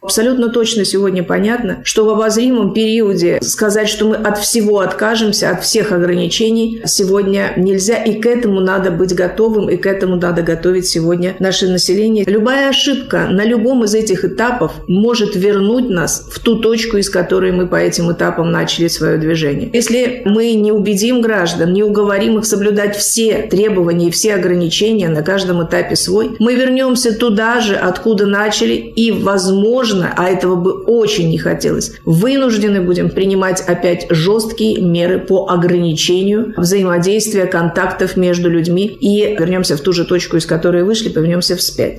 Абсолютно 0.00 0.48
точно 0.48 0.84
сегодня 0.84 1.24
понятно, 1.24 1.80
что 1.82 2.04
в 2.04 2.10
обозримом 2.10 2.72
периоде 2.72 3.40
сказать, 3.42 3.88
что 3.88 4.06
мы 4.06 4.14
от 4.14 4.38
всего 4.38 4.78
откажемся, 4.78 5.50
от 5.50 5.64
всех 5.64 5.90
ограничений, 5.90 6.80
сегодня 6.86 7.52
нельзя, 7.56 7.96
и 7.96 8.20
к 8.20 8.26
этому 8.26 8.60
надо 8.60 8.92
быть 8.92 9.12
готовым, 9.12 9.68
и 9.68 9.76
к 9.76 9.86
этому 9.86 10.14
надо 10.14 10.42
готовить 10.42 10.86
сегодня 10.86 11.34
наше 11.40 11.66
население. 11.66 12.24
Любая 12.28 12.68
ошибка 12.68 13.26
на 13.28 13.44
любом 13.44 13.82
из 13.84 13.94
этих 13.94 14.24
этапов 14.24 14.72
может 14.86 15.34
вернуть 15.34 15.90
нас 15.90 16.28
в 16.30 16.38
ту 16.38 16.60
точку, 16.60 16.96
из 16.98 17.10
которой 17.10 17.50
мы 17.50 17.66
по 17.66 17.76
этим 17.76 18.12
этапам 18.12 18.52
начали 18.52 18.86
свое 18.86 19.18
движение. 19.18 19.68
Если 19.72 20.22
мы 20.24 20.54
не 20.54 20.70
убедим 20.70 21.20
граждан, 21.20 21.72
не 21.72 21.82
уговорим 21.82 22.38
их 22.38 22.46
соблюдать 22.46 22.96
все 22.96 23.48
требования 23.50 24.08
и 24.08 24.12
все 24.12 24.34
ограничения 24.36 25.08
на 25.08 25.22
каждом 25.22 25.66
этапе 25.66 25.96
свой, 25.96 26.36
мы 26.38 26.54
вернемся 26.54 27.12
туда 27.12 27.60
же, 27.60 27.74
откуда 27.74 28.26
начали, 28.26 28.74
и, 28.74 29.10
возможно, 29.10 29.97
услышано, 29.98 30.14
а 30.16 30.28
этого 30.28 30.56
бы 30.56 30.72
очень 30.84 31.28
не 31.30 31.38
хотелось, 31.38 31.92
вынуждены 32.04 32.80
будем 32.80 33.10
принимать 33.10 33.60
опять 33.60 34.06
жесткие 34.10 34.80
меры 34.80 35.18
по 35.18 35.48
ограничению 35.48 36.54
взаимодействия, 36.56 37.46
контактов 37.46 38.16
между 38.16 38.48
людьми. 38.48 38.86
И 38.86 39.36
вернемся 39.38 39.76
в 39.76 39.80
ту 39.80 39.92
же 39.92 40.04
точку, 40.04 40.36
из 40.36 40.46
которой 40.46 40.84
вышли, 40.84 41.08
повернемся 41.08 41.56
вспять 41.56 41.96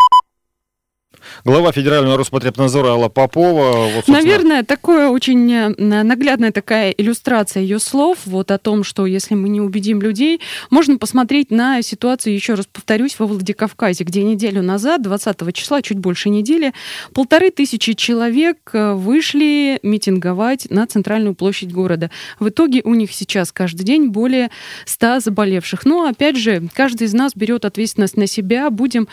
глава 1.45 1.71
Федерального 1.71 2.17
Роспотребнадзора 2.17 2.89
Алла 2.89 3.09
Попова. 3.09 3.89
Вот, 3.95 4.07
Наверное, 4.07 4.63
такое 4.63 5.09
очень 5.09 5.51
э, 5.51 5.69
наглядная 6.03 6.51
такая 6.51 6.91
иллюстрация 6.91 7.63
ее 7.63 7.79
слов 7.79 8.19
вот 8.25 8.51
о 8.51 8.57
том, 8.57 8.83
что 8.83 9.05
если 9.05 9.35
мы 9.35 9.49
не 9.49 9.61
убедим 9.61 10.01
людей, 10.01 10.41
можно 10.69 10.97
посмотреть 10.97 11.51
на 11.51 11.81
ситуацию, 11.81 12.33
еще 12.33 12.55
раз 12.55 12.65
повторюсь, 12.71 13.17
во 13.19 13.25
Владикавказе, 13.25 14.03
где 14.03 14.23
неделю 14.23 14.61
назад, 14.61 15.01
20 15.01 15.53
числа, 15.53 15.81
чуть 15.81 15.99
больше 15.99 16.29
недели, 16.29 16.73
полторы 17.13 17.51
тысячи 17.51 17.93
человек 17.93 18.57
э, 18.73 18.93
вышли 18.93 19.79
митинговать 19.83 20.67
на 20.69 20.87
центральную 20.87 21.35
площадь 21.35 21.71
города. 21.71 22.11
В 22.39 22.49
итоге 22.49 22.81
у 22.83 22.93
них 22.93 23.13
сейчас 23.13 23.51
каждый 23.51 23.83
день 23.83 24.09
более 24.09 24.49
100 24.85 25.21
заболевших. 25.21 25.85
Но, 25.85 26.07
опять 26.07 26.37
же, 26.37 26.67
каждый 26.73 27.07
из 27.07 27.13
нас 27.13 27.33
берет 27.35 27.65
ответственность 27.65 28.17
на 28.17 28.27
себя. 28.27 28.69
Будем 28.69 29.07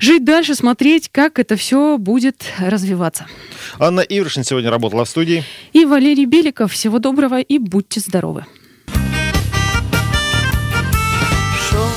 жить 0.00 0.24
дальше, 0.24 0.54
смотреть, 0.54 1.08
как 1.10 1.38
это 1.38 1.56
все 1.56 1.67
все 1.68 1.98
будет 1.98 2.46
развиваться. 2.60 3.26
Анна 3.78 4.00
Ивршин 4.00 4.42
сегодня 4.42 4.70
работала 4.70 5.04
в 5.04 5.08
студии. 5.10 5.44
И 5.74 5.84
Валерий 5.84 6.24
Беликов. 6.24 6.72
Всего 6.72 6.98
доброго 6.98 7.40
и 7.40 7.58
будьте 7.58 8.00
здоровы. 8.00 8.46
Шел 11.68 11.90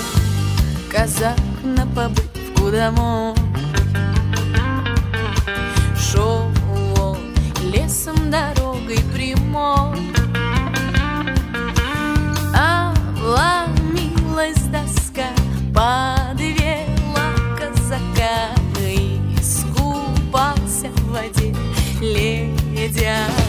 казак 0.92 1.40
на 1.64 1.88
побывку 1.96 2.70
домой. 2.70 3.34
Шел 5.98 6.52
лесом 7.74 8.30
дорогой 8.30 9.00
прямой. 9.16 10.00
А 12.54 12.94
ломилась 13.24 14.64
доска 14.64 15.30
подвела 15.74 16.11
media. 22.92 23.41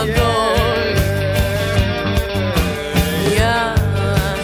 Молодой 0.00 0.96
Я 3.36 3.74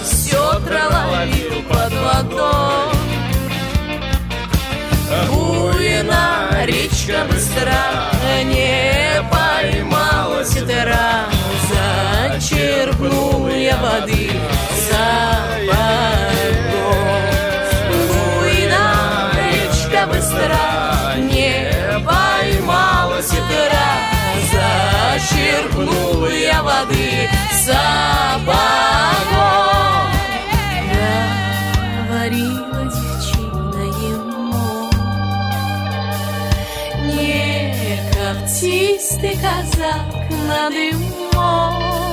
сетра 0.04 0.88
ловил 1.10 1.62
под 1.68 1.92
водой. 1.92 2.92
Буйна 5.28 6.48
речка 6.64 7.24
быстра 7.30 8.15
сапогом 28.36 30.10
Говорила 32.08 32.84
девчина 32.84 33.82
ему 34.12 34.90
Не 37.04 37.98
коптистый 38.12 39.36
казак 39.36 40.30
на 40.48 40.70
дымом 40.70 42.05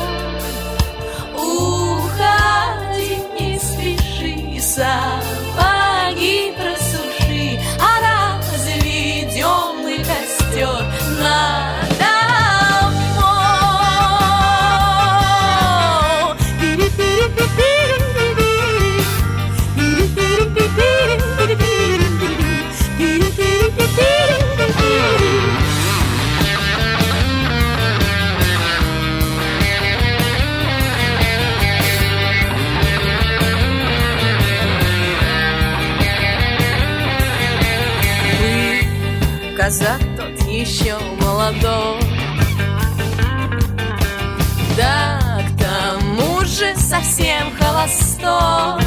совсем 47.14 47.56
холостой 47.60 48.84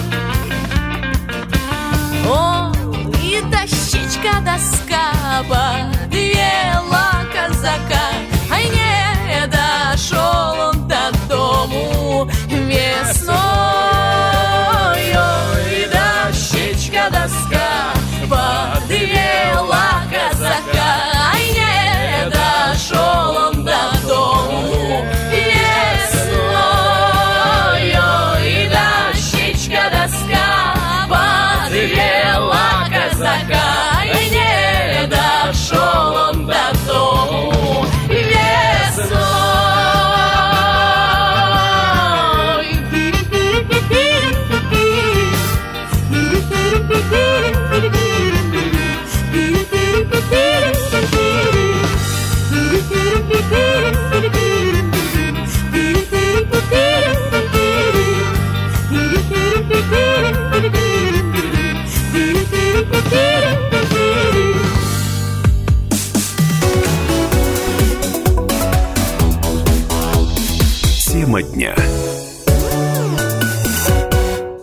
Он 2.29 2.73
и 3.23 3.41
дощечка 3.53 4.41
доска 4.45 5.13
подвела 5.49 7.13
казака 7.33 7.96